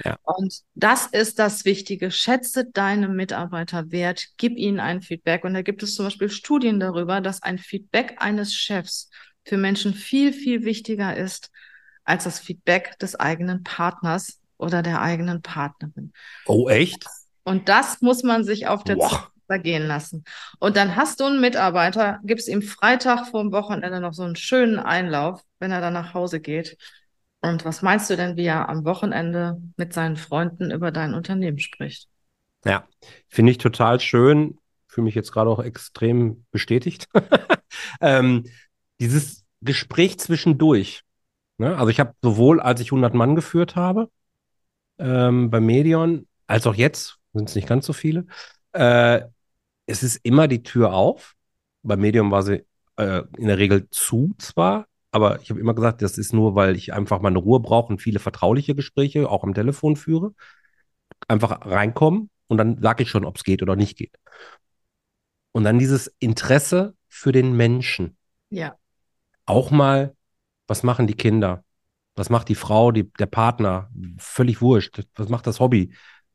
Ja. 0.05 0.19
Und 0.23 0.61
das 0.75 1.07
ist 1.07 1.39
das 1.39 1.65
Wichtige. 1.65 2.11
Schätze 2.11 2.67
deine 2.71 3.09
Mitarbeiter 3.09 3.91
wert, 3.91 4.27
gib 4.37 4.57
ihnen 4.57 4.79
ein 4.79 5.03
Feedback. 5.03 5.43
Und 5.45 5.55
da 5.55 5.63
gibt 5.63 5.83
es 5.83 5.95
zum 5.95 6.05
Beispiel 6.05 6.29
Studien 6.29 6.79
darüber, 6.79 7.21
dass 7.21 7.43
ein 7.43 7.59
Feedback 7.59 8.17
eines 8.19 8.55
Chefs 8.55 9.11
für 9.45 9.57
Menschen 9.57 9.95
viel, 9.95 10.33
viel 10.33 10.65
wichtiger 10.65 11.17
ist 11.17 11.51
als 12.07 12.25
das 12.25 12.39
Feedback 12.39 12.99
des 12.99 13.17
eigenen 13.17 13.63
Partners 13.63 14.41
oder 14.57 14.83
der 14.83 15.03
eigenen 15.03 15.43
Partnerin. 15.43 16.13
Oh, 16.47 16.69
echt? 16.69 17.05
Und 17.45 17.69
das 17.69 18.01
muss 18.01 18.23
man 18.23 18.45
sich 18.45 18.67
auf 18.67 18.85
der 18.85 18.97
wow. 18.97 19.31
Zunge 19.49 19.63
gehen 19.63 19.87
lassen. 19.87 20.25
Und 20.59 20.77
dann 20.77 20.97
hast 20.97 21.21
du 21.21 21.25
einen 21.25 21.41
Mitarbeiter, 21.41 22.21
gibst 22.25 22.49
ihm 22.49 22.63
Freitag 22.63 23.27
vor 23.27 23.43
dem 23.43 23.53
Wochenende 23.53 24.01
noch 24.01 24.15
so 24.15 24.23
einen 24.23 24.37
schönen 24.37 24.79
Einlauf, 24.79 25.43
wenn 25.61 25.71
er 25.71 25.81
dann 25.81 25.93
nach 25.93 26.15
Hause 26.15 26.41
geht. 26.41 26.77
Und 27.41 27.65
was 27.65 27.83
meinst 27.83 28.11
du 28.11 28.17
denn, 28.17 28.37
wie 28.37 28.47
er 28.47 28.69
am 28.69 28.85
Wochenende 28.85 29.61
mit 29.77 29.93
seinen 29.93 30.17
Freunden 30.17 30.71
über 30.71 30.91
dein 30.91 31.15
Unternehmen 31.15 31.59
spricht? 31.59 32.09
Ja, 32.65 32.89
finde 33.29 33.53
ich 33.53 33.59
total 33.59 34.01
schön. 34.01 34.59
Fühle 34.89 35.05
mich 35.05 35.15
jetzt 35.15 35.31
gerade 35.31 35.51
auch 35.51 35.63
extrem 35.63 36.45
bestätigt. 36.51 37.07
ähm, 38.01 38.45
dieses 38.99 39.45
Gespräch 39.61 40.19
zwischendurch. 40.19 41.03
Ne? 41.59 41.77
Also 41.77 41.89
ich 41.89 42.01
habe 42.01 42.15
sowohl, 42.23 42.61
als 42.61 42.81
ich 42.81 42.89
100 42.89 43.15
Mann 43.15 43.35
geführt 43.35 43.77
habe, 43.77 44.11
ähm, 44.99 45.51
bei 45.51 45.61
Medion, 45.61 46.27
als 46.47 46.67
auch 46.67 46.75
jetzt, 46.75 47.19
sind 47.33 47.49
es 47.49 47.55
nicht 47.55 47.69
ganz 47.69 47.87
so 47.87 47.93
viele, 47.93 48.27
äh, 48.73 49.23
es 49.87 50.03
ist 50.03 50.17
immer 50.25 50.49
die 50.49 50.63
Tür 50.63 50.93
auf. 50.93 51.35
Bei 51.83 51.97
Medium 51.97 52.31
war 52.31 52.43
sie 52.43 52.65
äh, 52.97 53.23
in 53.37 53.47
der 53.47 53.59
Regel 53.59 53.89
zu 53.91 54.35
zwar, 54.39 54.87
aber 55.13 55.41
ich 55.41 55.51
habe 55.51 55.61
immer 55.61 55.75
gesagt, 55.75 56.03
das 56.03 56.19
ist 56.19 56.33
nur, 56.33 56.55
weil 56.55 56.77
ich 56.77 56.93
einfach 56.93 57.21
meine 57.21 57.39
Ruhe 57.39 57.61
brauche 57.61 57.93
und 57.93 58.03
viele 58.03 58.19
vertrauliche 58.19 58.75
Gespräche 58.75 59.31
auch 59.31 59.45
am 59.45 59.55
Telefon 59.55 59.97
führe. 59.97 60.35
Einfach 61.29 61.65
reinkommen 61.65 62.31
und 62.49 62.59
dann 62.59 62.83
sage 62.83 63.03
ich 63.03 63.11
schon, 63.11 63.25
ob 63.25 63.37
es 63.37 63.45
geht 63.45 63.63
oder 63.63 63.77
nicht 63.77 63.97
geht. 63.97 64.17
Und 65.53 65.65
dann 65.65 65.79
dieses 65.79 66.15
Interesse 66.19 66.95
für 67.09 67.33
den 67.33 67.57
Menschen. 67.57 68.17
Ja. 68.51 68.77
Auch 69.47 69.71
mal 69.71 70.16
was 70.67 70.83
machen 70.83 71.07
die 71.07 71.15
Kinder? 71.15 71.65
Was 72.15 72.31
macht 72.31 72.49
die 72.49 72.55
Frau, 72.55 72.93
die, 72.93 73.11
der 73.19 73.27
Partner? 73.27 73.91
Völlig 74.19 74.61
wurscht. 74.63 75.01
Was 75.17 75.29
macht 75.29 75.47
das 75.47 75.61
Hobby? 75.61 75.93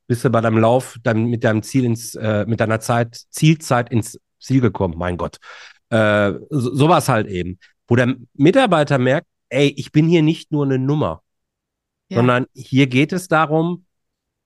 Bist 0.07 0.23
du 0.23 0.29
bei 0.29 0.41
deinem 0.41 0.59
Lauf 0.59 0.97
dann 1.03 1.25
mit 1.25 1.43
deinem 1.43 1.63
Ziel 1.63 1.85
ins, 1.85 2.15
äh, 2.15 2.45
mit 2.45 2.59
deiner 2.59 2.79
Zeit, 2.79 3.15
Zielzeit 3.29 3.91
ins 3.91 4.19
Ziel 4.39 4.61
gekommen? 4.61 4.95
Mein 4.97 5.17
Gott. 5.17 5.37
Äh, 5.89 6.33
so, 6.49 6.75
sowas 6.75 7.09
halt 7.09 7.27
eben. 7.27 7.59
Wo 7.87 7.95
der 7.95 8.15
Mitarbeiter 8.33 8.97
merkt, 8.97 9.27
ey, 9.49 9.67
ich 9.75 9.91
bin 9.91 10.07
hier 10.07 10.21
nicht 10.21 10.51
nur 10.51 10.65
eine 10.65 10.79
Nummer, 10.79 11.23
ja. 12.09 12.17
sondern 12.17 12.45
hier 12.53 12.87
geht 12.87 13.11
es 13.11 13.27
darum, 13.27 13.85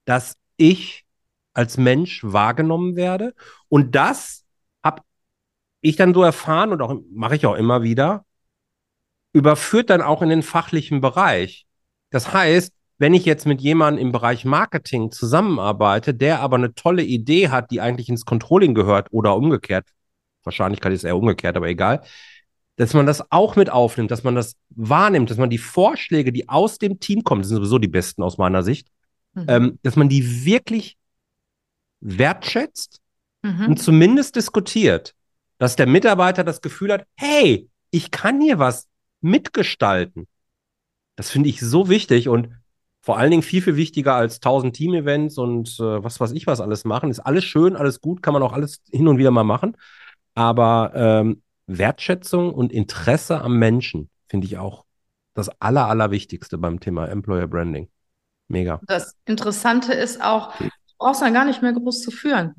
dass 0.04 0.36
ich 0.56 1.04
als 1.52 1.78
Mensch 1.78 2.22
wahrgenommen 2.24 2.96
werde. 2.96 3.34
Und 3.68 3.94
das 3.94 4.44
habe 4.82 5.02
ich 5.80 5.96
dann 5.96 6.12
so 6.12 6.22
erfahren 6.22 6.72
und 6.72 6.82
auch 6.82 6.96
mache 7.10 7.36
ich 7.36 7.46
auch 7.46 7.54
immer 7.54 7.82
wieder, 7.82 8.25
überführt 9.36 9.90
dann 9.90 10.00
auch 10.00 10.22
in 10.22 10.30
den 10.30 10.42
fachlichen 10.42 11.02
Bereich. 11.02 11.66
Das 12.10 12.32
heißt, 12.32 12.72
wenn 12.96 13.12
ich 13.12 13.26
jetzt 13.26 13.44
mit 13.44 13.60
jemandem 13.60 14.06
im 14.06 14.12
Bereich 14.12 14.46
Marketing 14.46 15.12
zusammenarbeite, 15.12 16.14
der 16.14 16.40
aber 16.40 16.56
eine 16.56 16.74
tolle 16.74 17.02
Idee 17.02 17.50
hat, 17.50 17.70
die 17.70 17.82
eigentlich 17.82 18.08
ins 18.08 18.24
Controlling 18.24 18.74
gehört 18.74 19.08
oder 19.10 19.36
umgekehrt, 19.36 19.90
Wahrscheinlichkeit 20.42 20.94
ist 20.94 21.04
eher 21.04 21.18
umgekehrt, 21.18 21.54
aber 21.58 21.68
egal, 21.68 22.00
dass 22.76 22.94
man 22.94 23.04
das 23.04 23.30
auch 23.30 23.56
mit 23.56 23.68
aufnimmt, 23.68 24.10
dass 24.10 24.24
man 24.24 24.34
das 24.34 24.56
wahrnimmt, 24.70 25.28
dass 25.30 25.36
man 25.36 25.50
die 25.50 25.58
Vorschläge, 25.58 26.32
die 26.32 26.48
aus 26.48 26.78
dem 26.78 26.98
Team 26.98 27.22
kommen, 27.22 27.42
das 27.42 27.50
sind 27.50 27.58
sowieso 27.58 27.78
die 27.78 27.88
besten 27.88 28.22
aus 28.22 28.38
meiner 28.38 28.62
Sicht, 28.62 28.88
mhm. 29.34 29.44
ähm, 29.48 29.78
dass 29.82 29.96
man 29.96 30.08
die 30.08 30.46
wirklich 30.46 30.96
wertschätzt 32.00 33.02
mhm. 33.42 33.66
und 33.66 33.76
zumindest 33.82 34.36
diskutiert, 34.36 35.14
dass 35.58 35.76
der 35.76 35.86
Mitarbeiter 35.86 36.42
das 36.42 36.62
Gefühl 36.62 36.92
hat, 36.92 37.04
hey, 37.16 37.68
ich 37.90 38.10
kann 38.10 38.40
hier 38.40 38.58
was 38.58 38.88
mitgestalten. 39.26 40.26
Das 41.16 41.30
finde 41.30 41.48
ich 41.48 41.60
so 41.60 41.88
wichtig 41.88 42.28
und 42.28 42.50
vor 43.00 43.18
allen 43.18 43.30
Dingen 43.30 43.42
viel, 43.42 43.62
viel 43.62 43.76
wichtiger 43.76 44.14
als 44.14 44.40
tausend 44.40 44.74
Team-Events 44.74 45.38
und 45.38 45.68
äh, 45.78 46.02
was 46.02 46.18
weiß 46.18 46.32
ich 46.32 46.46
was 46.46 46.60
alles 46.60 46.84
machen. 46.84 47.10
Ist 47.10 47.20
alles 47.20 47.44
schön, 47.44 47.76
alles 47.76 48.00
gut, 48.00 48.22
kann 48.22 48.32
man 48.32 48.42
auch 48.42 48.52
alles 48.52 48.82
hin 48.90 49.06
und 49.06 49.18
wieder 49.18 49.30
mal 49.30 49.44
machen. 49.44 49.76
Aber 50.34 50.92
ähm, 50.94 51.42
Wertschätzung 51.66 52.52
und 52.52 52.72
Interesse 52.72 53.40
am 53.40 53.58
Menschen 53.58 54.10
finde 54.28 54.46
ich 54.46 54.58
auch 54.58 54.84
das 55.34 55.48
Aller, 55.60 55.86
Allerwichtigste 55.86 56.58
beim 56.58 56.80
Thema 56.80 57.06
Employer 57.06 57.46
Branding. 57.46 57.88
Mega. 58.48 58.80
Das 58.86 59.14
Interessante 59.24 59.92
ist 59.92 60.22
auch, 60.22 60.56
du 60.58 60.68
brauchst 60.98 61.22
dann 61.22 61.34
gar 61.34 61.44
nicht 61.44 61.62
mehr 61.62 61.72
groß 61.72 62.02
zu 62.02 62.10
führen. 62.10 62.54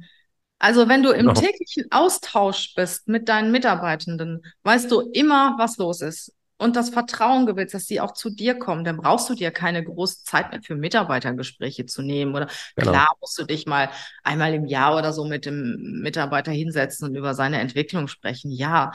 Also 0.59 0.87
wenn 0.89 1.03
du 1.03 1.11
im 1.11 1.33
täglichen 1.33 1.91
Austausch 1.91 2.73
bist 2.73 3.07
mit 3.07 3.29
deinen 3.29 3.51
Mitarbeitenden, 3.51 4.41
weißt 4.63 4.89
du 4.91 5.01
immer, 5.11 5.55
was 5.57 5.77
los 5.77 6.01
ist 6.01 6.33
und 6.57 6.75
das 6.75 6.89
Vertrauen 6.89 7.45
gewinnst, 7.45 7.73
dass 7.73 7.85
die 7.85 8.01
auch 8.01 8.13
zu 8.13 8.29
dir 8.29 8.57
kommen, 8.57 8.83
dann 8.83 8.97
brauchst 8.97 9.29
du 9.29 9.35
dir 9.35 9.51
keine 9.51 9.83
große 9.83 10.23
Zeit 10.23 10.51
mehr 10.51 10.61
für 10.61 10.75
Mitarbeitergespräche 10.75 11.85
zu 11.85 12.01
nehmen. 12.01 12.35
Oder 12.35 12.47
genau. 12.75 12.91
klar 12.91 13.15
musst 13.21 13.37
du 13.37 13.43
dich 13.43 13.65
mal 13.67 13.89
einmal 14.23 14.53
im 14.53 14.65
Jahr 14.65 14.97
oder 14.97 15.13
so 15.13 15.25
mit 15.25 15.45
dem 15.45 16.01
Mitarbeiter 16.01 16.51
hinsetzen 16.51 17.07
und 17.07 17.15
über 17.15 17.33
seine 17.33 17.59
Entwicklung 17.59 18.07
sprechen. 18.07 18.51
Ja. 18.51 18.91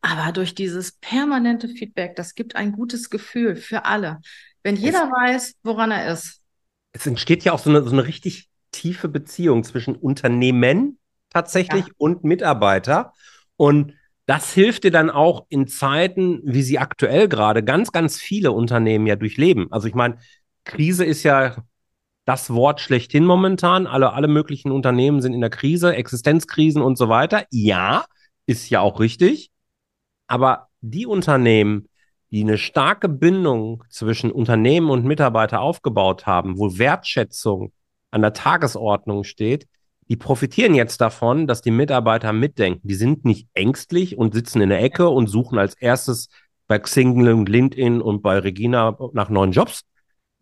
Aber 0.00 0.32
durch 0.32 0.54
dieses 0.54 0.92
permanente 0.92 1.68
Feedback, 1.68 2.16
das 2.16 2.34
gibt 2.34 2.56
ein 2.56 2.72
gutes 2.72 3.10
Gefühl 3.10 3.56
für 3.56 3.84
alle. 3.84 4.20
Wenn 4.62 4.76
jeder 4.76 5.04
es, 5.04 5.10
weiß, 5.10 5.54
woran 5.62 5.90
er 5.90 6.12
ist. 6.12 6.40
Es 6.92 7.06
entsteht 7.06 7.44
ja 7.44 7.52
auch 7.52 7.58
so 7.58 7.70
eine, 7.70 7.82
so 7.84 7.92
eine 7.92 8.06
richtig 8.06 8.48
tiefe 8.72 9.08
Beziehung 9.08 9.64
zwischen 9.64 9.94
Unternehmen 9.96 10.98
tatsächlich 11.30 11.86
ja. 11.86 11.92
und 11.98 12.24
Mitarbeiter. 12.24 13.12
Und 13.56 13.94
das 14.32 14.50
hilft 14.54 14.84
dir 14.84 14.90
dann 14.90 15.10
auch 15.10 15.44
in 15.50 15.68
Zeiten, 15.68 16.40
wie 16.42 16.62
sie 16.62 16.78
aktuell 16.78 17.28
gerade 17.28 17.62
ganz, 17.62 17.92
ganz 17.92 18.18
viele 18.18 18.50
Unternehmen 18.52 19.06
ja 19.06 19.14
durchleben. 19.14 19.70
Also 19.70 19.88
ich 19.88 19.94
meine, 19.94 20.16
Krise 20.64 21.04
ist 21.04 21.22
ja 21.22 21.56
das 22.24 22.48
Wort 22.48 22.80
schlechthin 22.80 23.26
momentan. 23.26 23.86
Alle, 23.86 24.14
alle 24.14 24.28
möglichen 24.28 24.72
Unternehmen 24.72 25.20
sind 25.20 25.34
in 25.34 25.42
der 25.42 25.50
Krise, 25.50 25.94
Existenzkrisen 25.94 26.80
und 26.80 26.96
so 26.96 27.10
weiter. 27.10 27.44
Ja, 27.50 28.06
ist 28.46 28.70
ja 28.70 28.80
auch 28.80 29.00
richtig. 29.00 29.50
Aber 30.28 30.68
die 30.80 31.04
Unternehmen, 31.04 31.90
die 32.30 32.40
eine 32.40 32.56
starke 32.56 33.10
Bindung 33.10 33.84
zwischen 33.90 34.32
Unternehmen 34.32 34.88
und 34.88 35.04
Mitarbeiter 35.04 35.60
aufgebaut 35.60 36.24
haben, 36.24 36.56
wo 36.56 36.78
Wertschätzung 36.78 37.70
an 38.10 38.22
der 38.22 38.32
Tagesordnung 38.32 39.24
steht, 39.24 39.68
die 40.08 40.16
profitieren 40.16 40.74
jetzt 40.74 41.00
davon, 41.00 41.46
dass 41.46 41.62
die 41.62 41.70
Mitarbeiter 41.70 42.32
mitdenken. 42.32 42.86
Die 42.86 42.94
sind 42.94 43.24
nicht 43.24 43.48
ängstlich 43.54 44.18
und 44.18 44.34
sitzen 44.34 44.60
in 44.60 44.68
der 44.68 44.82
Ecke 44.82 45.08
und 45.08 45.28
suchen 45.28 45.58
als 45.58 45.74
erstes 45.74 46.28
bei 46.66 46.78
Xing 46.78 47.26
und 47.28 47.48
LinkedIn 47.48 48.00
und 48.00 48.22
bei 48.22 48.38
Regina 48.38 48.96
nach 49.12 49.28
neuen 49.28 49.52
Jobs, 49.52 49.82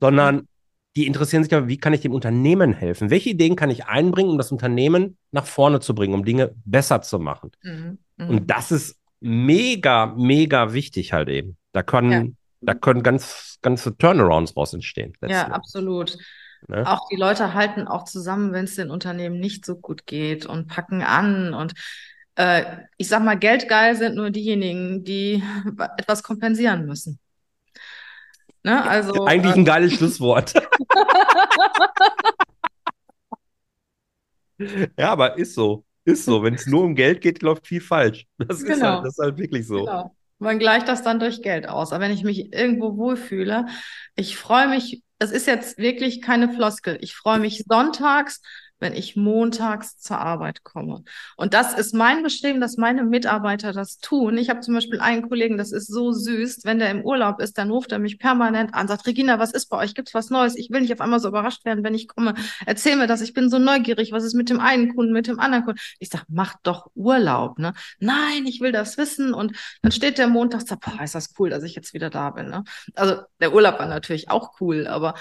sondern 0.01 0.49
die 0.97 1.07
interessieren 1.07 1.45
sich 1.45 1.55
aber, 1.55 1.69
wie 1.69 1.79
kann 1.79 1.93
ich 1.93 2.01
dem 2.01 2.13
Unternehmen 2.13 2.73
helfen? 2.73 3.11
Welche 3.11 3.31
Ideen 3.31 3.55
kann 3.55 3.71
ich 3.71 3.87
einbringen, 3.87 4.31
um 4.31 4.39
das 4.39 4.51
Unternehmen 4.51 5.17
nach 5.31 5.47
vorne 5.47 5.81
zu 5.81 5.95
bringen, 5.95 6.15
um 6.15 6.25
Dinge 6.25 6.53
besser 6.65 7.01
zu 7.03 7.19
machen? 7.19 7.53
Mhm. 7.63 7.99
Mhm. 8.17 8.29
Und 8.29 8.51
das 8.51 8.73
ist 8.73 8.99
mega, 9.21 10.07
mega 10.07 10.73
wichtig 10.73 11.13
halt 11.13 11.29
eben. 11.29 11.57
Da 11.73 11.83
können, 11.83 12.11
ja. 12.11 12.27
da 12.61 12.75
können 12.75 13.03
ganz, 13.03 13.59
ganze 13.63 13.97
Turnarounds 13.97 14.57
raus 14.57 14.75
entstehen. 14.75 15.13
Ja, 15.23 15.49
absolut. 15.49 16.19
Ne? 16.69 16.87
Auch 16.87 17.09
die 17.09 17.17
Leute 17.17 17.55
halten 17.55 17.89
auch 17.89 18.05
zusammen, 18.05 18.53
wenn 18.53 18.65
es 18.65 18.77
den 18.77 18.91
Unternehmen 18.91 19.41
nicht 19.41 19.65
so 19.65 19.77
gut 19.77 20.07
geht 20.07 20.47
und 20.47 20.69
packen 20.69 21.03
an 21.03 21.55
und 21.55 21.75
äh, 22.37 22.65
ich 22.97 23.09
sag 23.09 23.23
mal, 23.23 23.39
geldgeil 23.39 23.97
sind 23.97 24.15
nur 24.17 24.31
diejenigen, 24.31 25.05
die 25.05 25.43
etwas 25.99 26.23
kompensieren 26.23 26.87
müssen. 26.87 27.19
Ne? 28.63 28.83
Also, 28.85 29.27
Eigentlich 29.27 29.55
ein 29.55 29.63
äh, 29.63 29.65
geiles 29.65 29.95
Schlusswort. 29.95 30.55
ja, 34.99 35.11
aber 35.13 35.39
ist 35.39 35.55
so. 35.55 35.85
Ist 36.05 36.25
so. 36.25 36.43
Wenn 36.43 36.55
es 36.55 36.67
nur 36.67 36.85
um 36.85 36.95
Geld 36.95 37.21
geht, 37.21 37.43
läuft 37.43 37.67
viel 37.67 37.81
falsch. 37.81 38.27
Das, 38.39 38.63
genau. 38.63 38.75
ist, 38.75 38.83
halt, 38.83 39.05
das 39.05 39.13
ist 39.19 39.25
halt 39.25 39.39
wirklich 39.39 39.67
so. 39.67 39.85
Genau. 39.85 40.15
Man 40.39 40.59
gleicht 40.59 40.89
das 40.89 41.03
dann 41.03 41.21
durch 41.21 41.43
Geld 41.43 41.69
aus. 41.69 41.93
Aber 41.93 42.05
wenn 42.05 42.13
ich 42.13 42.23
mich 42.23 42.53
irgendwo 42.55 42.97
wohlfühle, 42.97 43.67
ich 44.15 44.39
freue 44.39 44.69
mich, 44.69 45.03
es 45.21 45.31
ist 45.31 45.47
jetzt 45.47 45.79
wirklich 45.79 46.23
keine 46.23 46.53
Floskel, 46.53 46.99
ich 47.01 47.15
freue 47.15 47.39
mich 47.39 47.65
sonntags, 47.69 48.41
wenn 48.81 48.95
ich 48.95 49.15
montags 49.15 49.99
zur 49.99 50.19
Arbeit 50.19 50.65
komme. 50.65 51.05
Und 51.37 51.55
das 51.55 51.75
ist 51.75 51.95
mein 51.95 52.23
Bestreben, 52.23 52.61
dass 52.61 52.77
meine 52.77 53.05
Mitarbeiter 53.05 53.73
das 53.73 53.99
tun. 53.99 54.39
Ich 54.39 54.51
habe 54.51 54.61
zum 54.61 54.75
Beispiel 54.75 55.01
einen 55.01 55.29
Kollegen, 55.29 55.59
das 55.59 55.73
ist 55.73 55.87
so 55.87 56.13
süß, 56.13 56.65
wenn 56.65 56.79
der 56.79 56.91
im 56.91 57.03
Urlaub 57.03 57.41
ist, 57.41 57.59
dann 57.59 57.71
ruft 57.71 57.93
er 57.93 57.99
mich 57.99 58.19
permanent 58.19 58.75
an, 58.75 58.89
sagt, 58.89 59.07
Regina, 59.07 59.39
was 59.39 59.53
ist 59.53 59.67
bei 59.67 59.77
euch? 59.79 59.95
Gibt's 59.95 60.15
was 60.15 60.31
Neues? 60.31 60.57
Ich 60.57 60.71
will 60.71 60.81
nicht 60.81 60.93
auf 60.93 61.01
einmal 61.01 61.21
so 61.21 61.29
überrascht 61.29 61.65
werden, 61.65 61.85
wenn 61.85 61.95
ich 61.95 62.09
komme. 62.09 62.35
Erzähl 62.67 62.97
mir 62.97 63.07
das, 63.07 63.21
ich 63.21 63.35
bin 63.35 63.51
so 63.51 63.59
neugierig, 63.59 64.13
was 64.13 64.25
ist 64.25 64.35
mit 64.35 64.51
dem 64.51 64.61
einen 64.61 64.95
Kunden, 64.95 65.13
mit 65.13 65.27
dem 65.27 65.39
anderen 65.39 65.65
Kunden? 65.65 65.81
Ich 65.99 66.09
sag, 66.09 66.25
mach 66.29 66.55
doch 66.63 66.91
Urlaub, 66.95 67.59
ne? 67.59 67.75
Nein, 67.99 68.47
ich 68.47 68.61
will 68.61 68.73
das 68.73 68.97
wissen. 68.97 69.35
Und 69.35 69.57
dann 69.83 69.93
steht 69.93 70.19
der 70.19 70.29
Montag, 70.29 70.63
sagt, 70.63 70.85
boah, 70.85 71.03
ist 71.03 71.15
das 71.15 71.35
cool, 71.39 71.51
dass 71.51 71.63
ich 71.63 71.75
jetzt 71.75 71.95
wieder 71.95 72.11
da 72.11 72.31
bin. 72.31 72.49
Ne? 72.49 72.65
Also 72.95 73.23
der 73.41 73.53
Urlaub 73.55 73.79
war 73.79 73.87
natürlich 73.87 74.31
auch 74.31 74.61
cool, 74.61 74.87
aber 74.87 75.15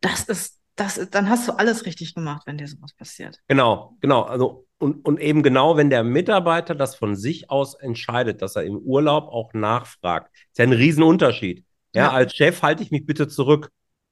das 0.00 0.24
ist 0.24 0.60
das, 0.76 1.08
dann 1.10 1.28
hast 1.28 1.48
du 1.48 1.52
alles 1.52 1.86
richtig 1.86 2.14
gemacht, 2.14 2.42
wenn 2.46 2.58
dir 2.58 2.68
sowas 2.68 2.92
passiert. 2.94 3.40
Genau, 3.48 3.96
genau. 4.00 4.22
Also, 4.22 4.66
und, 4.78 5.04
und 5.06 5.18
eben 5.18 5.42
genau, 5.42 5.76
wenn 5.76 5.88
der 5.88 6.04
Mitarbeiter 6.04 6.74
das 6.74 6.94
von 6.94 7.16
sich 7.16 7.50
aus 7.50 7.74
entscheidet, 7.74 8.42
dass 8.42 8.56
er 8.56 8.64
im 8.64 8.76
Urlaub 8.76 9.24
auch 9.28 9.54
nachfragt, 9.54 10.30
ist 10.34 10.58
ja 10.58 10.64
ein 10.64 10.72
Riesenunterschied. 10.72 11.64
Ja, 11.94 12.02
ja. 12.02 12.10
als 12.10 12.34
Chef 12.34 12.62
halte 12.62 12.82
ich 12.82 12.90
mich 12.90 13.06
bitte 13.06 13.26
zurück. 13.26 13.70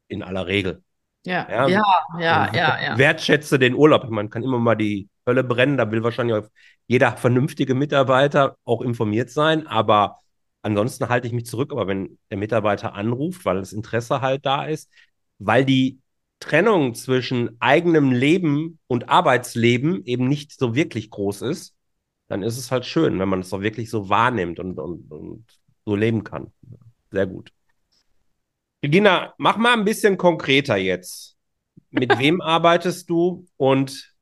In 0.08 0.22
aller 0.22 0.46
Regel. 0.46 0.82
Ja, 1.24 1.46
ja, 1.50 1.68
ja, 1.68 1.82
ja, 2.18 2.52
ja, 2.54 2.82
ja. 2.82 2.98
Wertschätze 2.98 3.58
den 3.58 3.74
Urlaub. 3.74 4.08
Man 4.10 4.28
kann 4.28 4.42
immer 4.42 4.58
mal 4.58 4.74
die 4.74 5.08
Hölle 5.26 5.42
brennen, 5.42 5.78
da 5.78 5.90
will 5.90 6.02
wahrscheinlich 6.02 6.44
jeder 6.86 7.16
vernünftige 7.16 7.74
Mitarbeiter 7.74 8.56
auch 8.64 8.82
informiert 8.82 9.30
sein, 9.30 9.66
aber 9.66 10.18
ansonsten 10.60 11.08
halte 11.08 11.26
ich 11.26 11.32
mich 11.32 11.46
zurück. 11.46 11.72
Aber 11.72 11.86
wenn 11.86 12.18
der 12.30 12.36
Mitarbeiter 12.36 12.94
anruft, 12.94 13.46
weil 13.46 13.56
das 13.56 13.72
Interesse 13.72 14.20
halt 14.20 14.44
da 14.44 14.66
ist, 14.66 14.90
weil 15.38 15.64
die 15.64 16.00
Trennung 16.40 16.94
zwischen 16.94 17.56
eigenem 17.60 18.12
Leben 18.12 18.78
und 18.86 19.08
Arbeitsleben 19.08 20.04
eben 20.04 20.28
nicht 20.28 20.52
so 20.58 20.74
wirklich 20.74 21.10
groß 21.10 21.42
ist, 21.42 21.74
dann 22.28 22.42
ist 22.42 22.58
es 22.58 22.70
halt 22.70 22.86
schön, 22.86 23.18
wenn 23.18 23.28
man 23.28 23.40
es 23.40 23.52
auch 23.52 23.60
wirklich 23.60 23.90
so 23.90 24.08
wahrnimmt 24.08 24.58
und, 24.58 24.78
und, 24.78 25.10
und 25.10 25.44
so 25.84 25.96
leben 25.96 26.24
kann. 26.24 26.52
Sehr 27.10 27.26
gut. 27.26 27.50
Regina, 28.82 29.34
mach 29.38 29.56
mal 29.56 29.72
ein 29.72 29.84
bisschen 29.84 30.18
konkreter 30.18 30.76
jetzt. 30.76 31.36
Mit 31.90 32.10
wem 32.18 32.40
arbeitest 32.40 33.08
du 33.08 33.46
und 33.56 34.14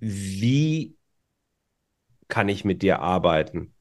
wie 0.00 0.94
kann 2.28 2.48
ich 2.48 2.64
mit 2.64 2.82
dir 2.82 3.00
arbeiten? 3.00 3.73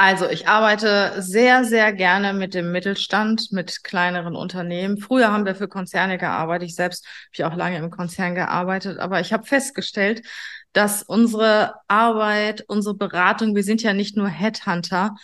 Also 0.00 0.30
ich 0.30 0.46
arbeite 0.46 1.20
sehr, 1.20 1.64
sehr 1.64 1.92
gerne 1.92 2.32
mit 2.32 2.54
dem 2.54 2.70
Mittelstand, 2.70 3.50
mit 3.50 3.82
kleineren 3.82 4.36
Unternehmen. 4.36 4.98
Früher 4.98 5.32
haben 5.32 5.44
wir 5.44 5.56
für 5.56 5.66
Konzerne 5.66 6.18
gearbeitet. 6.18 6.68
Ich 6.68 6.76
selbst 6.76 7.04
habe 7.04 7.30
ich 7.32 7.44
auch 7.44 7.56
lange 7.56 7.78
im 7.78 7.90
Konzern 7.90 8.36
gearbeitet. 8.36 9.00
Aber 9.00 9.18
ich 9.18 9.32
habe 9.32 9.44
festgestellt, 9.44 10.22
dass 10.72 11.02
unsere 11.02 11.74
Arbeit, 11.88 12.64
unsere 12.68 12.94
Beratung, 12.94 13.56
wir 13.56 13.64
sind 13.64 13.82
ja 13.82 13.92
nicht 13.92 14.16
nur 14.16 14.28
Headhunter, 14.28 15.16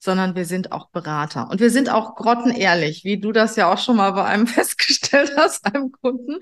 sondern 0.00 0.34
wir 0.34 0.46
sind 0.46 0.72
auch 0.72 0.88
Berater. 0.88 1.48
Und 1.50 1.60
wir 1.60 1.70
sind 1.70 1.90
auch 1.90 2.16
grottenehrlich, 2.16 3.04
wie 3.04 3.20
du 3.20 3.32
das 3.32 3.54
ja 3.56 3.72
auch 3.72 3.78
schon 3.78 3.96
mal 3.96 4.10
bei 4.12 4.24
einem 4.24 4.46
festgestellt 4.48 5.32
hast, 5.36 5.66
einem 5.66 5.92
Kunden. 5.92 6.38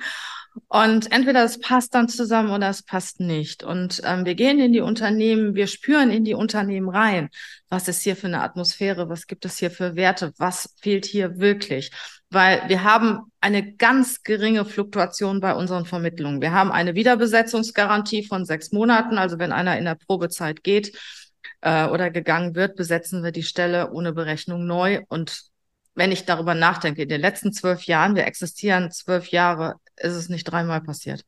Und 0.69 1.13
entweder 1.13 1.45
es 1.45 1.61
passt 1.61 1.95
dann 1.95 2.09
zusammen 2.09 2.51
oder 2.51 2.69
es 2.69 2.83
passt 2.83 3.21
nicht. 3.21 3.63
Und 3.63 4.01
ähm, 4.05 4.25
wir 4.25 4.35
gehen 4.35 4.59
in 4.59 4.73
die 4.73 4.81
Unternehmen, 4.81 5.55
wir 5.55 5.67
spüren 5.67 6.11
in 6.11 6.25
die 6.25 6.35
Unternehmen 6.35 6.89
rein. 6.89 7.29
Was 7.69 7.89
ist 7.89 8.03
hier 8.03 8.17
für 8.17 8.27
eine 8.29 8.43
Atmosphäre? 8.43 9.09
Was 9.09 9.27
gibt 9.27 9.45
es 9.45 9.59
hier 9.59 9.71
für 9.71 9.95
Werte? 9.97 10.33
Was 10.39 10.75
fehlt 10.81 11.05
hier 11.05 11.39
wirklich? 11.39 11.91
Weil 12.31 12.63
wir 12.69 12.85
haben 12.85 13.33
eine 13.41 13.75
ganz 13.75 14.23
geringe 14.23 14.65
Fluktuation 14.65 15.41
bei 15.41 15.55
unseren 15.55 15.85
Vermittlungen. 15.85 16.41
Wir 16.41 16.53
haben 16.53 16.73
eine 16.73 16.95
Wiederbesetzungsgarantie 16.95 18.25
von 18.25 18.45
sechs 18.45 18.73
Monaten. 18.73 19.17
Also 19.19 19.39
wenn 19.39 19.53
einer 19.53 19.79
in 19.79 19.85
der 19.85 19.97
Probezeit 19.97 20.63
geht 20.63 20.97
äh, 21.61 21.87
oder 21.87 22.11
gegangen 22.11 22.55
wird, 22.55 22.77
besetzen 22.77 23.23
wir 23.23 23.33
die 23.33 23.43
Stelle 23.43 23.91
ohne 23.91 24.13
Berechnung 24.13 24.67
neu. 24.67 25.03
Und 25.09 25.43
wenn 25.95 26.13
ich 26.13 26.25
darüber 26.25 26.55
nachdenke, 26.55 27.03
in 27.03 27.09
den 27.09 27.21
letzten 27.21 27.53
zwölf 27.53 27.85
Jahren, 27.85 28.15
wir 28.15 28.27
existieren 28.27 28.91
zwölf 28.91 29.29
Jahre, 29.29 29.77
ist 29.97 30.15
es 30.15 30.29
nicht 30.29 30.45
dreimal 30.45 30.81
passiert. 30.81 31.25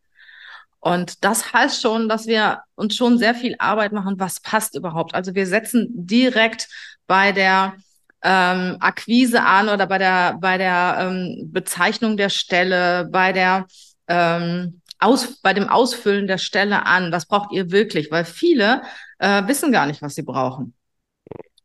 Und 0.79 1.25
das 1.25 1.53
heißt 1.53 1.83
schon, 1.83 2.09
dass 2.09 2.27
wir 2.27 2.63
uns 2.75 2.97
schon 2.97 3.19
sehr 3.19 3.35
viel 3.35 3.55
Arbeit 3.59 3.93
machen, 3.93 4.19
was 4.19 4.41
passt 4.41 4.75
überhaupt. 4.75 5.15
Also 5.15 5.35
wir 5.35 5.47
setzen 5.47 5.89
direkt 5.91 6.69
bei 7.07 7.33
der 7.33 7.75
ähm, 8.23 8.77
Akquise 8.81 9.43
an 9.43 9.69
oder 9.69 9.87
bei 9.87 9.99
der, 9.99 10.39
bei 10.41 10.57
der 10.57 10.97
ähm, 11.01 11.51
Bezeichnung 11.53 12.17
der 12.17 12.31
Stelle, 12.31 13.09
bei 13.11 13.33
der 13.33 13.67
ähm, 14.09 14.80
aus, 15.01 15.41
bei 15.41 15.55
dem 15.55 15.69
Ausfüllen 15.69 16.27
der 16.27 16.39
Stelle 16.39 16.87
an. 16.87 17.13
Was 17.13 17.27
braucht 17.27 17.53
ihr 17.53 17.71
wirklich? 17.71 18.11
Weil 18.11 18.25
viele 18.25 18.83
äh, 19.19 19.47
wissen 19.47 19.73
gar 19.73 19.87
nicht, 19.87 20.03
was 20.03 20.15
sie 20.15 20.23
brauchen. 20.23 20.75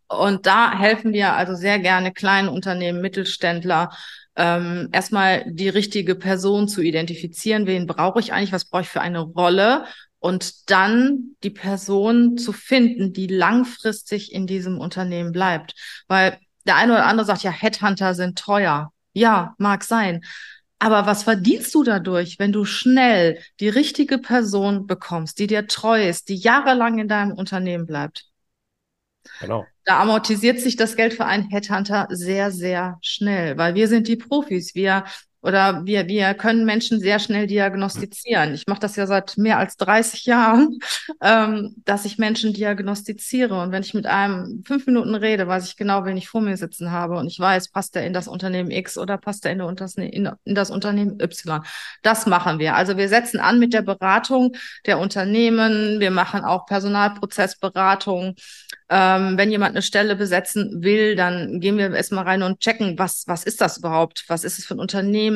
Und 0.07 0.45
da 0.45 0.77
helfen 0.77 1.13
wir 1.13 1.33
also 1.33 1.55
sehr 1.55 1.79
gerne 1.79 2.13
kleinen 2.13 2.47
Unternehmen, 2.47 3.01
Mittelständler, 3.01 3.89
ähm, 4.35 4.89
erstmal 4.91 5.43
die 5.47 5.69
richtige 5.69 6.15
Person 6.15 6.67
zu 6.67 6.81
identifizieren. 6.81 7.67
Wen 7.67 7.87
brauche 7.87 8.19
ich 8.19 8.33
eigentlich? 8.33 8.51
Was 8.51 8.65
brauche 8.65 8.83
ich 8.83 8.89
für 8.89 9.01
eine 9.01 9.19
Rolle? 9.19 9.85
Und 10.19 10.69
dann 10.69 11.35
die 11.43 11.49
Person 11.51 12.37
zu 12.37 12.51
finden, 12.51 13.13
die 13.13 13.27
langfristig 13.27 14.33
in 14.33 14.47
diesem 14.47 14.79
Unternehmen 14.79 15.31
bleibt. 15.31 15.75
Weil 16.07 16.39
der 16.65 16.75
eine 16.75 16.93
oder 16.93 17.05
andere 17.05 17.25
sagt, 17.25 17.43
ja, 17.43 17.51
Headhunter 17.51 18.15
sind 18.15 18.37
teuer. 18.37 18.91
Ja, 19.13 19.55
mag 19.57 19.83
sein. 19.83 20.23
Aber 20.79 21.05
was 21.05 21.23
verdienst 21.23 21.73
du 21.73 21.83
dadurch, 21.83 22.37
wenn 22.37 22.51
du 22.51 22.65
schnell 22.65 23.39
die 23.59 23.69
richtige 23.69 24.17
Person 24.17 24.87
bekommst, 24.87 25.39
die 25.39 25.47
dir 25.47 25.67
treu 25.67 26.07
ist, 26.07 26.29
die 26.29 26.35
jahrelang 26.35 26.99
in 26.99 27.07
deinem 27.07 27.31
Unternehmen 27.31 27.85
bleibt? 27.85 28.25
Genau 29.39 29.65
da 29.85 30.01
amortisiert 30.01 30.59
sich 30.59 30.75
das 30.75 30.95
Geld 30.95 31.13
für 31.13 31.25
einen 31.25 31.47
Headhunter 31.49 32.07
sehr, 32.09 32.51
sehr 32.51 32.97
schnell, 33.01 33.57
weil 33.57 33.75
wir 33.75 33.87
sind 33.87 34.07
die 34.07 34.15
Profis. 34.15 34.73
Wir 34.73 35.05
oder 35.45 35.85
wir, 35.85 36.07
wir 36.07 36.33
können 36.33 36.65
Menschen 36.65 36.99
sehr 36.99 37.19
schnell 37.19 37.45
diagnostizieren. 37.45 38.55
Ich 38.55 38.65
mache 38.65 38.79
das 38.79 38.95
ja 38.95 39.05
seit 39.05 39.37
mehr 39.37 39.59
als 39.59 39.77
30 39.77 40.25
Jahren, 40.25 40.79
ähm, 41.21 41.75
dass 41.85 42.05
ich 42.05 42.17
Menschen 42.17 42.51
diagnostiziere. 42.51 43.61
Und 43.61 43.71
wenn 43.71 43.83
ich 43.83 43.93
mit 43.93 44.07
einem 44.07 44.63
fünf 44.65 44.87
Minuten 44.87 45.13
rede, 45.13 45.47
weiß 45.47 45.67
ich 45.67 45.77
genau, 45.77 46.03
wen 46.03 46.17
ich 46.17 46.29
vor 46.29 46.41
mir 46.41 46.57
sitzen 46.57 46.91
habe. 46.91 47.17
Und 47.17 47.27
ich 47.27 47.39
weiß, 47.39 47.69
passt 47.69 47.95
er 47.95 48.07
in 48.07 48.13
das 48.13 48.27
Unternehmen 48.27 48.71
X 48.71 48.97
oder 48.97 49.19
passt 49.19 49.45
er 49.45 49.51
in, 49.51 49.59
in, 49.99 50.55
das 50.55 50.71
Unternehmen 50.71 51.21
Y. 51.21 51.61
Das 52.01 52.25
machen 52.25 52.57
wir. 52.57 52.75
Also 52.75 52.97
wir 52.97 53.07
setzen 53.07 53.39
an 53.39 53.59
mit 53.59 53.71
der 53.71 53.83
Beratung 53.83 54.55
der 54.87 54.97
Unternehmen. 54.97 55.99
Wir 55.99 56.09
machen 56.09 56.41
auch 56.41 56.65
Personalprozessberatung. 56.65 58.33
Ähm, 58.89 59.37
wenn 59.37 59.51
jemand 59.51 59.71
eine 59.75 59.81
Stelle 59.83 60.15
besetzen 60.15 60.83
will, 60.83 61.15
dann 61.15 61.59
gehen 61.59 61.77
wir 61.77 61.93
erstmal 61.93 62.23
rein 62.23 62.41
und 62.41 62.59
checken, 62.61 62.97
was, 62.97 63.25
was 63.27 63.43
ist 63.43 63.61
das 63.61 63.77
überhaupt? 63.77 64.25
Was 64.27 64.43
ist 64.43 64.57
es 64.57 64.65
für 64.65 64.75
ein 64.75 64.79
Unternehmen? 64.79 65.34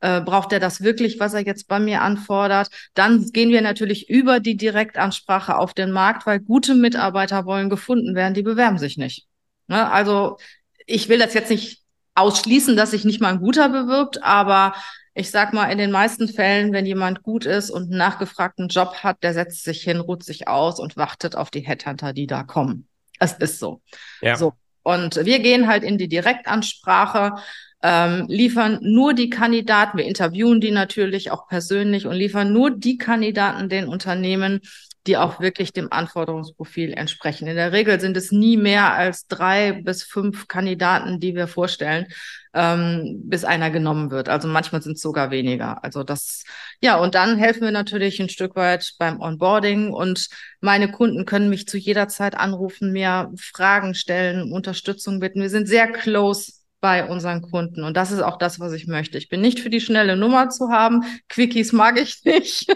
Äh, 0.00 0.20
braucht 0.20 0.52
er 0.52 0.60
das 0.60 0.82
wirklich, 0.82 1.20
was 1.20 1.34
er 1.34 1.44
jetzt 1.44 1.68
bei 1.68 1.78
mir 1.78 2.02
anfordert? 2.02 2.68
Dann 2.94 3.30
gehen 3.32 3.50
wir 3.50 3.62
natürlich 3.62 4.08
über 4.08 4.40
die 4.40 4.56
Direktansprache 4.56 5.56
auf 5.56 5.74
den 5.74 5.90
Markt, 5.90 6.26
weil 6.26 6.40
gute 6.40 6.74
Mitarbeiter 6.74 7.44
wollen 7.44 7.70
gefunden 7.70 8.14
werden, 8.14 8.34
die 8.34 8.42
bewerben 8.42 8.78
sich 8.78 8.96
nicht. 8.96 9.26
Ne? 9.66 9.90
Also 9.90 10.38
ich 10.86 11.08
will 11.08 11.18
das 11.18 11.34
jetzt 11.34 11.50
nicht 11.50 11.82
ausschließen, 12.14 12.76
dass 12.76 12.90
sich 12.90 13.04
nicht 13.04 13.20
mal 13.20 13.32
ein 13.32 13.40
guter 13.40 13.68
bewirbt, 13.68 14.22
aber 14.22 14.74
ich 15.14 15.30
sag 15.30 15.52
mal, 15.52 15.66
in 15.66 15.78
den 15.78 15.90
meisten 15.90 16.28
Fällen, 16.28 16.72
wenn 16.72 16.86
jemand 16.86 17.22
gut 17.22 17.44
ist 17.44 17.70
und 17.70 17.84
einen 17.84 17.98
nachgefragten 17.98 18.68
Job 18.68 18.96
hat, 19.02 19.22
der 19.22 19.34
setzt 19.34 19.64
sich 19.64 19.82
hin, 19.82 20.00
ruht 20.00 20.24
sich 20.24 20.48
aus 20.48 20.80
und 20.80 20.96
wartet 20.96 21.36
auf 21.36 21.50
die 21.50 21.60
Headhunter, 21.60 22.12
die 22.12 22.26
da 22.26 22.42
kommen. 22.44 22.88
Es 23.18 23.34
ist 23.34 23.58
so. 23.58 23.82
Ja. 24.20 24.36
so. 24.36 24.54
Und 24.82 25.16
wir 25.24 25.38
gehen 25.40 25.68
halt 25.68 25.84
in 25.84 25.98
die 25.98 26.08
Direktansprache. 26.08 27.34
Ähm, 27.82 28.26
liefern 28.28 28.78
nur 28.82 29.14
die 29.14 29.30
Kandidaten, 29.30 29.98
wir 29.98 30.04
interviewen 30.04 30.60
die 30.60 30.70
natürlich 30.70 31.30
auch 31.30 31.48
persönlich 31.48 32.06
und 32.06 32.14
liefern 32.14 32.52
nur 32.52 32.70
die 32.70 32.96
Kandidaten 32.96 33.68
den 33.68 33.88
Unternehmen, 33.88 34.60
die 35.06 35.16
auch 35.16 35.40
wirklich 35.40 35.72
dem 35.72 35.92
Anforderungsprofil 35.92 36.92
entsprechen. 36.92 37.48
In 37.48 37.56
der 37.56 37.72
Regel 37.72 38.00
sind 38.00 38.16
es 38.16 38.30
nie 38.30 38.56
mehr 38.56 38.92
als 38.92 39.26
drei 39.26 39.72
bis 39.72 40.04
fünf 40.04 40.46
Kandidaten, 40.46 41.18
die 41.18 41.34
wir 41.34 41.48
vorstellen, 41.48 42.06
ähm, 42.54 43.22
bis 43.24 43.44
einer 43.44 43.70
genommen 43.70 44.12
wird. 44.12 44.28
Also 44.28 44.46
manchmal 44.46 44.80
sind 44.80 44.96
es 44.96 45.02
sogar 45.02 45.32
weniger. 45.32 45.82
Also 45.82 46.04
das, 46.04 46.44
ja, 46.80 46.96
und 46.98 47.16
dann 47.16 47.36
helfen 47.36 47.62
wir 47.62 47.72
natürlich 47.72 48.20
ein 48.20 48.28
Stück 48.28 48.54
weit 48.54 48.92
beim 48.98 49.20
Onboarding 49.20 49.92
und 49.92 50.28
meine 50.60 50.90
Kunden 50.92 51.24
können 51.24 51.50
mich 51.50 51.66
zu 51.66 51.78
jeder 51.78 52.06
Zeit 52.06 52.36
anrufen, 52.36 52.92
mir 52.92 53.32
Fragen 53.36 53.94
stellen, 53.94 54.52
Unterstützung 54.52 55.18
bitten. 55.18 55.40
Wir 55.40 55.50
sind 55.50 55.66
sehr 55.66 55.90
close 55.90 56.61
bei 56.82 57.08
unseren 57.08 57.42
Kunden. 57.42 57.84
Und 57.84 57.96
das 57.96 58.10
ist 58.10 58.20
auch 58.20 58.36
das, 58.36 58.58
was 58.58 58.72
ich 58.72 58.88
möchte. 58.88 59.16
Ich 59.16 59.28
bin 59.28 59.40
nicht 59.40 59.60
für 59.60 59.70
die 59.70 59.80
schnelle 59.80 60.16
Nummer 60.16 60.50
zu 60.50 60.68
haben. 60.68 61.04
Quickies 61.28 61.72
mag 61.72 61.98
ich 61.98 62.22
nicht. 62.24 62.66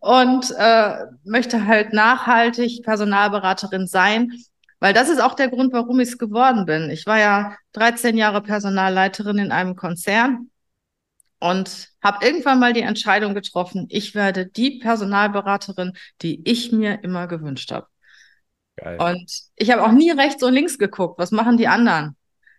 und 0.00 0.50
äh, 0.58 0.96
möchte 1.22 1.66
halt 1.66 1.92
nachhaltig 1.92 2.82
Personalberaterin 2.82 3.86
sein. 3.86 4.32
Weil 4.80 4.94
das 4.94 5.10
ist 5.10 5.20
auch 5.20 5.34
der 5.34 5.48
Grund, 5.48 5.74
warum 5.74 6.00
ich 6.00 6.08
es 6.08 6.18
geworden 6.18 6.64
bin. 6.64 6.90
Ich 6.90 7.06
war 7.06 7.18
ja 7.18 7.54
13 7.74 8.16
Jahre 8.16 8.40
Personalleiterin 8.40 9.38
in 9.38 9.52
einem 9.52 9.76
Konzern 9.76 10.50
und 11.38 11.90
habe 12.02 12.24
irgendwann 12.24 12.58
mal 12.58 12.72
die 12.72 12.80
Entscheidung 12.80 13.34
getroffen, 13.34 13.86
ich 13.90 14.14
werde 14.14 14.46
die 14.46 14.78
Personalberaterin, 14.78 15.92
die 16.22 16.40
ich 16.48 16.72
mir 16.72 17.04
immer 17.04 17.26
gewünscht 17.26 17.72
habe. 17.72 17.86
Und 18.98 19.30
ich 19.56 19.70
habe 19.70 19.84
auch 19.84 19.92
nie 19.92 20.10
rechts 20.10 20.42
und 20.42 20.54
links 20.54 20.78
geguckt, 20.78 21.18
was 21.18 21.30
machen 21.30 21.58
die 21.58 21.68
anderen. 21.68 22.16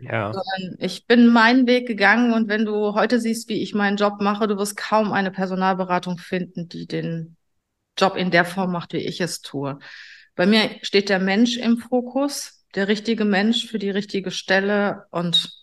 Ja. 0.09 0.31
ich 0.79 1.07
bin 1.07 1.27
meinen 1.27 1.67
Weg 1.67 1.87
gegangen 1.87 2.33
und 2.33 2.47
wenn 2.49 2.65
du 2.65 2.93
heute 2.93 3.19
siehst, 3.19 3.49
wie 3.49 3.61
ich 3.61 3.73
meinen 3.73 3.97
Job 3.97 4.21
mache, 4.21 4.47
du 4.47 4.57
wirst 4.57 4.75
kaum 4.77 5.11
eine 5.11 5.31
Personalberatung 5.31 6.17
finden, 6.17 6.67
die 6.67 6.87
den 6.87 7.37
Job 7.97 8.15
in 8.15 8.31
der 8.31 8.45
Form 8.45 8.71
macht, 8.71 8.93
wie 8.93 8.97
ich 8.97 9.21
es 9.21 9.41
tue. 9.41 9.79
Bei 10.35 10.45
mir 10.45 10.69
steht 10.81 11.09
der 11.09 11.19
Mensch 11.19 11.57
im 11.57 11.77
Fokus, 11.77 12.65
der 12.75 12.87
richtige 12.87 13.25
Mensch 13.25 13.67
für 13.67 13.79
die 13.79 13.91
richtige 13.91 14.31
Stelle 14.31 15.05
und 15.11 15.61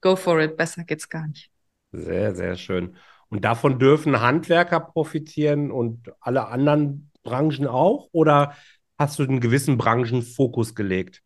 go 0.00 0.16
for 0.16 0.40
it. 0.40 0.56
Besser 0.56 0.84
geht's 0.84 1.08
gar 1.08 1.26
nicht. 1.28 1.50
Sehr, 1.92 2.34
sehr 2.34 2.56
schön. 2.56 2.96
Und 3.28 3.44
davon 3.44 3.78
dürfen 3.78 4.20
Handwerker 4.20 4.80
profitieren 4.80 5.70
und 5.70 6.10
alle 6.20 6.48
anderen 6.48 7.10
Branchen 7.22 7.66
auch? 7.66 8.08
Oder 8.12 8.56
hast 8.98 9.18
du 9.18 9.22
einen 9.22 9.40
gewissen 9.40 9.78
Branchenfokus 9.78 10.74
gelegt? 10.74 11.22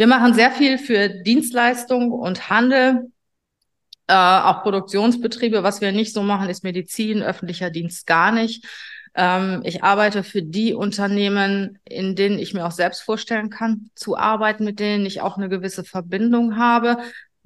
Wir 0.00 0.06
machen 0.06 0.32
sehr 0.32 0.50
viel 0.50 0.78
für 0.78 1.10
Dienstleistung 1.10 2.10
und 2.10 2.48
Handel, 2.48 3.12
äh, 4.06 4.14
auch 4.14 4.62
Produktionsbetriebe. 4.62 5.62
Was 5.62 5.82
wir 5.82 5.92
nicht 5.92 6.14
so 6.14 6.22
machen, 6.22 6.48
ist 6.48 6.64
Medizin, 6.64 7.22
öffentlicher 7.22 7.68
Dienst 7.68 8.06
gar 8.06 8.32
nicht. 8.32 8.64
Ähm, 9.14 9.60
ich 9.62 9.84
arbeite 9.84 10.22
für 10.22 10.40
die 10.40 10.72
Unternehmen, 10.72 11.80
in 11.84 12.16
denen 12.16 12.38
ich 12.38 12.54
mir 12.54 12.64
auch 12.64 12.70
selbst 12.70 13.02
vorstellen 13.02 13.50
kann, 13.50 13.90
zu 13.94 14.16
arbeiten, 14.16 14.64
mit 14.64 14.80
denen 14.80 15.04
ich 15.04 15.20
auch 15.20 15.36
eine 15.36 15.50
gewisse 15.50 15.84
Verbindung 15.84 16.56
habe, 16.56 16.96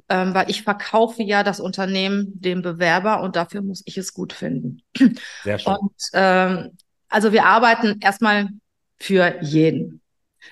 ähm, 0.08 0.32
weil 0.32 0.48
ich 0.48 0.62
verkaufe 0.62 1.24
ja 1.24 1.42
das 1.42 1.58
Unternehmen 1.58 2.40
dem 2.40 2.62
Bewerber 2.62 3.20
und 3.24 3.34
dafür 3.34 3.62
muss 3.62 3.82
ich 3.84 3.98
es 3.98 4.14
gut 4.14 4.32
finden. 4.32 4.80
Sehr 5.42 5.58
schön. 5.58 5.74
Und 5.74 6.02
ähm, 6.12 6.78
also 7.08 7.32
wir 7.32 7.46
arbeiten 7.46 7.98
erstmal 8.00 8.50
für 9.00 9.42
jeden. 9.42 10.03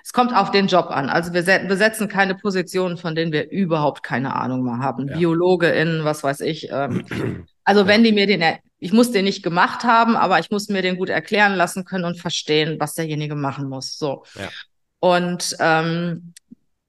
Es 0.05 0.13
kommt 0.13 0.35
auf 0.35 0.51
den 0.51 0.67
Job 0.67 0.87
an. 0.91 1.09
Also 1.09 1.33
wir 1.33 1.43
besetzen 1.43 2.09
keine 2.09 2.35
Positionen, 2.35 2.97
von 2.97 3.15
denen 3.15 3.33
wir 3.33 3.51
überhaupt 3.51 4.03
keine 4.03 4.35
Ahnung 4.35 4.65
mehr 4.65 4.79
haben. 4.79 5.09
Ja. 5.09 5.17
BiologInnen, 5.17 6.05
was 6.05 6.23
weiß 6.23 6.41
ich. 6.41 6.71
Ähm, 6.71 7.47
also 7.65 7.87
wenn 7.87 8.05
die 8.05 8.13
mir 8.13 8.27
den, 8.27 8.43
ich 8.79 8.93
muss 8.93 9.13
den 9.13 9.25
nicht 9.25 9.43
gemacht 9.43 9.85
haben, 9.85 10.17
aber 10.17 10.39
ich 10.39 10.51
muss 10.51 10.69
mir 10.69 10.83
den 10.83 10.97
gut 10.97 11.09
erklären 11.09 11.55
lassen 11.55 11.85
können 11.85 12.05
und 12.05 12.21
verstehen, 12.21 12.77
was 12.81 12.95
derjenige 12.95 13.35
machen 13.35 13.69
muss. 13.69 13.99
So. 13.99 14.25
Ja. 14.35 14.49
Und 14.99 15.57
ähm, 15.59 16.33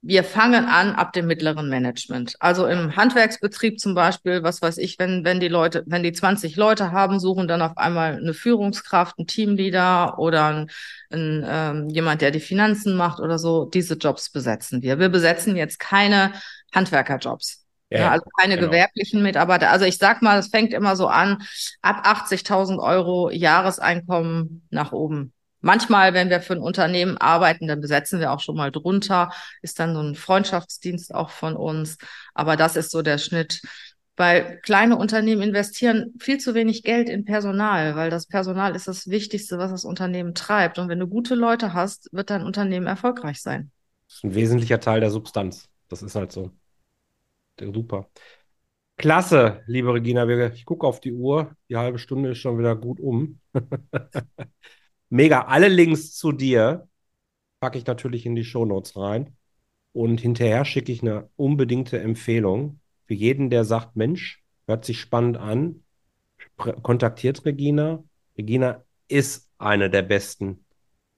wir 0.06 0.22
fangen 0.22 0.66
an 0.66 0.94
ab 0.94 1.14
dem 1.14 1.26
mittleren 1.26 1.70
Management. 1.70 2.36
Also 2.38 2.66
im 2.66 2.94
Handwerksbetrieb 2.94 3.80
zum 3.80 3.94
Beispiel, 3.94 4.42
was 4.42 4.60
weiß 4.60 4.76
ich, 4.76 4.98
wenn, 4.98 5.24
wenn 5.24 5.40
die 5.40 5.48
Leute, 5.48 5.82
wenn 5.86 6.02
die 6.02 6.12
20 6.12 6.56
Leute 6.56 6.92
haben, 6.92 7.18
suchen 7.18 7.48
dann 7.48 7.62
auf 7.62 7.78
einmal 7.78 8.16
eine 8.16 8.34
Führungskraft, 8.34 9.18
ein 9.18 9.26
Teamleader 9.26 10.18
oder 10.18 10.44
ein, 10.46 10.70
ein, 11.10 11.44
ähm, 11.48 11.88
jemand, 11.88 12.20
der 12.20 12.32
die 12.32 12.40
Finanzen 12.40 12.96
macht 12.96 13.18
oder 13.18 13.38
so. 13.38 13.64
Diese 13.64 13.94
Jobs 13.94 14.30
besetzen 14.30 14.82
wir. 14.82 14.98
Wir 14.98 15.08
besetzen 15.08 15.56
jetzt 15.56 15.80
keine 15.80 16.32
Handwerkerjobs. 16.74 17.64
Ja, 17.88 18.00
ja, 18.00 18.10
also 18.10 18.24
keine 18.38 18.56
genau. 18.56 18.68
gewerblichen 18.68 19.22
Mitarbeiter. 19.22 19.70
Also 19.70 19.86
ich 19.86 19.96
sag 19.96 20.20
mal, 20.20 20.38
es 20.38 20.48
fängt 20.48 20.74
immer 20.74 20.96
so 20.96 21.06
an, 21.06 21.42
ab 21.80 22.06
80.000 22.06 22.78
Euro 22.78 23.30
Jahreseinkommen 23.30 24.66
nach 24.68 24.92
oben. 24.92 25.32
Manchmal, 25.64 26.12
wenn 26.12 26.28
wir 26.28 26.42
für 26.42 26.52
ein 26.52 26.60
Unternehmen 26.60 27.16
arbeiten, 27.16 27.66
dann 27.66 27.80
besetzen 27.80 28.20
wir 28.20 28.32
auch 28.32 28.40
schon 28.40 28.54
mal 28.54 28.70
drunter, 28.70 29.30
ist 29.62 29.80
dann 29.80 29.94
so 29.94 30.00
ein 30.02 30.14
Freundschaftsdienst 30.14 31.14
auch 31.14 31.30
von 31.30 31.56
uns. 31.56 31.96
Aber 32.34 32.56
das 32.56 32.76
ist 32.76 32.90
so 32.90 33.00
der 33.00 33.16
Schnitt. 33.16 33.62
Weil 34.14 34.60
kleine 34.60 34.96
Unternehmen 34.98 35.40
investieren 35.40 36.12
viel 36.20 36.36
zu 36.36 36.54
wenig 36.54 36.82
Geld 36.82 37.08
in 37.08 37.24
Personal, 37.24 37.96
weil 37.96 38.10
das 38.10 38.26
Personal 38.26 38.76
ist 38.76 38.88
das 38.88 39.08
Wichtigste, 39.08 39.56
was 39.56 39.70
das 39.70 39.86
Unternehmen 39.86 40.34
treibt. 40.34 40.78
Und 40.78 40.90
wenn 40.90 41.00
du 41.00 41.06
gute 41.06 41.34
Leute 41.34 41.72
hast, 41.72 42.12
wird 42.12 42.28
dein 42.28 42.42
Unternehmen 42.42 42.86
erfolgreich 42.86 43.40
sein. 43.40 43.70
Das 44.06 44.18
ist 44.18 44.24
ein 44.24 44.34
wesentlicher 44.34 44.80
Teil 44.80 45.00
der 45.00 45.10
Substanz. 45.10 45.70
Das 45.88 46.02
ist 46.02 46.14
halt 46.14 46.30
so. 46.30 46.50
Super. 47.58 48.10
Klasse, 48.98 49.62
liebe 49.66 49.94
Regina. 49.94 50.28
Ich 50.52 50.66
gucke 50.66 50.86
auf 50.86 51.00
die 51.00 51.12
Uhr. 51.12 51.56
Die 51.70 51.76
halbe 51.78 51.98
Stunde 51.98 52.32
ist 52.32 52.38
schon 52.38 52.58
wieder 52.58 52.76
gut 52.76 53.00
um. 53.00 53.40
Mega. 55.14 55.42
Alle 55.42 55.68
Links 55.68 56.12
zu 56.12 56.32
dir 56.32 56.88
packe 57.60 57.78
ich 57.78 57.86
natürlich 57.86 58.26
in 58.26 58.34
die 58.34 58.42
Shownotes 58.42 58.96
rein. 58.96 59.36
Und 59.92 60.20
hinterher 60.20 60.64
schicke 60.64 60.90
ich 60.90 61.02
eine 61.02 61.30
unbedingte 61.36 62.00
Empfehlung 62.00 62.80
für 63.04 63.14
jeden, 63.14 63.48
der 63.48 63.62
sagt, 63.64 63.94
Mensch, 63.94 64.42
hört 64.66 64.84
sich 64.84 65.00
spannend 65.00 65.36
an, 65.36 65.84
kontaktiert 66.56 67.44
Regina. 67.44 68.02
Regina 68.36 68.82
ist 69.06 69.48
eine 69.56 69.88
der 69.88 70.02
besten, 70.02 70.64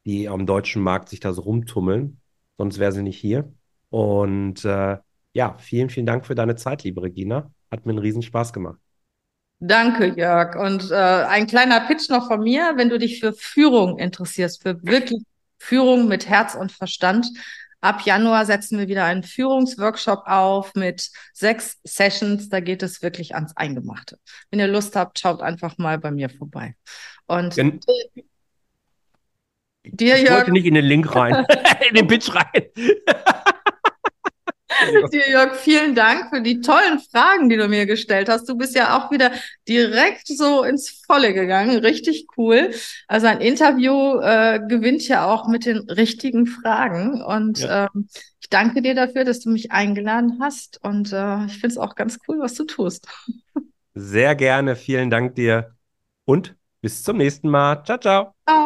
die 0.04 0.28
am 0.28 0.44
deutschen 0.44 0.82
Markt 0.82 1.08
sich 1.08 1.20
da 1.20 1.32
so 1.32 1.40
rumtummeln. 1.40 2.20
Sonst 2.58 2.78
wäre 2.78 2.92
sie 2.92 3.02
nicht 3.02 3.18
hier. 3.18 3.50
Und 3.88 4.62
äh, 4.66 4.98
ja, 5.32 5.56
vielen, 5.56 5.88
vielen 5.88 6.04
Dank 6.04 6.26
für 6.26 6.34
deine 6.34 6.56
Zeit, 6.56 6.84
liebe 6.84 7.00
Regina. 7.00 7.50
Hat 7.70 7.86
mir 7.86 7.92
einen 7.92 8.00
Riesenspaß 8.00 8.52
gemacht. 8.52 8.78
Danke, 9.58 10.14
Jörg. 10.16 10.56
Und 10.56 10.90
äh, 10.90 10.94
ein 10.94 11.46
kleiner 11.46 11.80
Pitch 11.80 12.10
noch 12.10 12.28
von 12.28 12.40
mir, 12.40 12.74
wenn 12.76 12.90
du 12.90 12.98
dich 12.98 13.20
für 13.20 13.32
Führung 13.32 13.98
interessierst, 13.98 14.62
für 14.62 14.82
wirklich 14.82 15.22
Führung 15.58 16.08
mit 16.08 16.28
Herz 16.28 16.54
und 16.54 16.72
Verstand. 16.72 17.26
Ab 17.80 18.02
Januar 18.04 18.44
setzen 18.44 18.78
wir 18.78 18.88
wieder 18.88 19.04
einen 19.04 19.22
Führungsworkshop 19.22 20.24
auf 20.26 20.74
mit 20.74 21.10
sechs 21.32 21.78
Sessions. 21.84 22.48
Da 22.48 22.60
geht 22.60 22.82
es 22.82 23.02
wirklich 23.02 23.34
ans 23.34 23.56
Eingemachte. 23.56 24.18
Wenn 24.50 24.60
ihr 24.60 24.68
Lust 24.68 24.96
habt, 24.96 25.18
schaut 25.18 25.40
einfach 25.40 25.78
mal 25.78 25.98
bei 25.98 26.10
mir 26.10 26.28
vorbei. 26.28 26.74
Und 27.26 27.54
Gen 27.54 27.80
dir, 29.84 30.16
Jörg. 30.16 30.22
Ich 30.22 30.30
wollte 30.30 30.52
nicht 30.52 30.66
in 30.66 30.74
den 30.74 30.84
Link 30.84 31.14
rein, 31.14 31.46
in 31.88 31.94
den 31.94 32.06
Pitch 32.06 32.30
rein. 32.34 32.62
Dir, 35.12 35.30
Jörg, 35.30 35.56
vielen 35.56 35.94
Dank 35.94 36.30
für 36.30 36.40
die 36.40 36.60
tollen 36.60 36.98
Fragen, 36.98 37.48
die 37.48 37.56
du 37.56 37.68
mir 37.68 37.86
gestellt 37.86 38.28
hast. 38.28 38.48
Du 38.48 38.56
bist 38.56 38.74
ja 38.74 38.96
auch 38.96 39.10
wieder 39.10 39.32
direkt 39.68 40.28
so 40.28 40.62
ins 40.62 41.02
Volle 41.06 41.34
gegangen. 41.34 41.78
Richtig 41.78 42.26
cool. 42.36 42.70
Also 43.06 43.26
ein 43.26 43.40
Interview 43.40 44.18
äh, 44.20 44.60
gewinnt 44.68 45.06
ja 45.08 45.26
auch 45.26 45.48
mit 45.48 45.66
den 45.66 45.78
richtigen 45.90 46.46
Fragen. 46.46 47.22
Und 47.22 47.60
ja. 47.60 47.88
ähm, 47.94 48.08
ich 48.40 48.48
danke 48.48 48.82
dir 48.82 48.94
dafür, 48.94 49.24
dass 49.24 49.40
du 49.40 49.50
mich 49.50 49.72
eingeladen 49.72 50.38
hast. 50.40 50.82
Und 50.82 51.12
äh, 51.12 51.46
ich 51.46 51.54
finde 51.54 51.68
es 51.68 51.78
auch 51.78 51.94
ganz 51.94 52.18
cool, 52.28 52.38
was 52.40 52.54
du 52.54 52.64
tust. 52.64 53.08
Sehr 53.94 54.34
gerne. 54.34 54.76
Vielen 54.76 55.10
Dank 55.10 55.34
dir. 55.34 55.74
Und 56.24 56.54
bis 56.82 57.02
zum 57.02 57.16
nächsten 57.16 57.48
Mal. 57.48 57.82
Ciao, 57.84 57.98
ciao. 57.98 58.34
Ciao. 58.46 58.65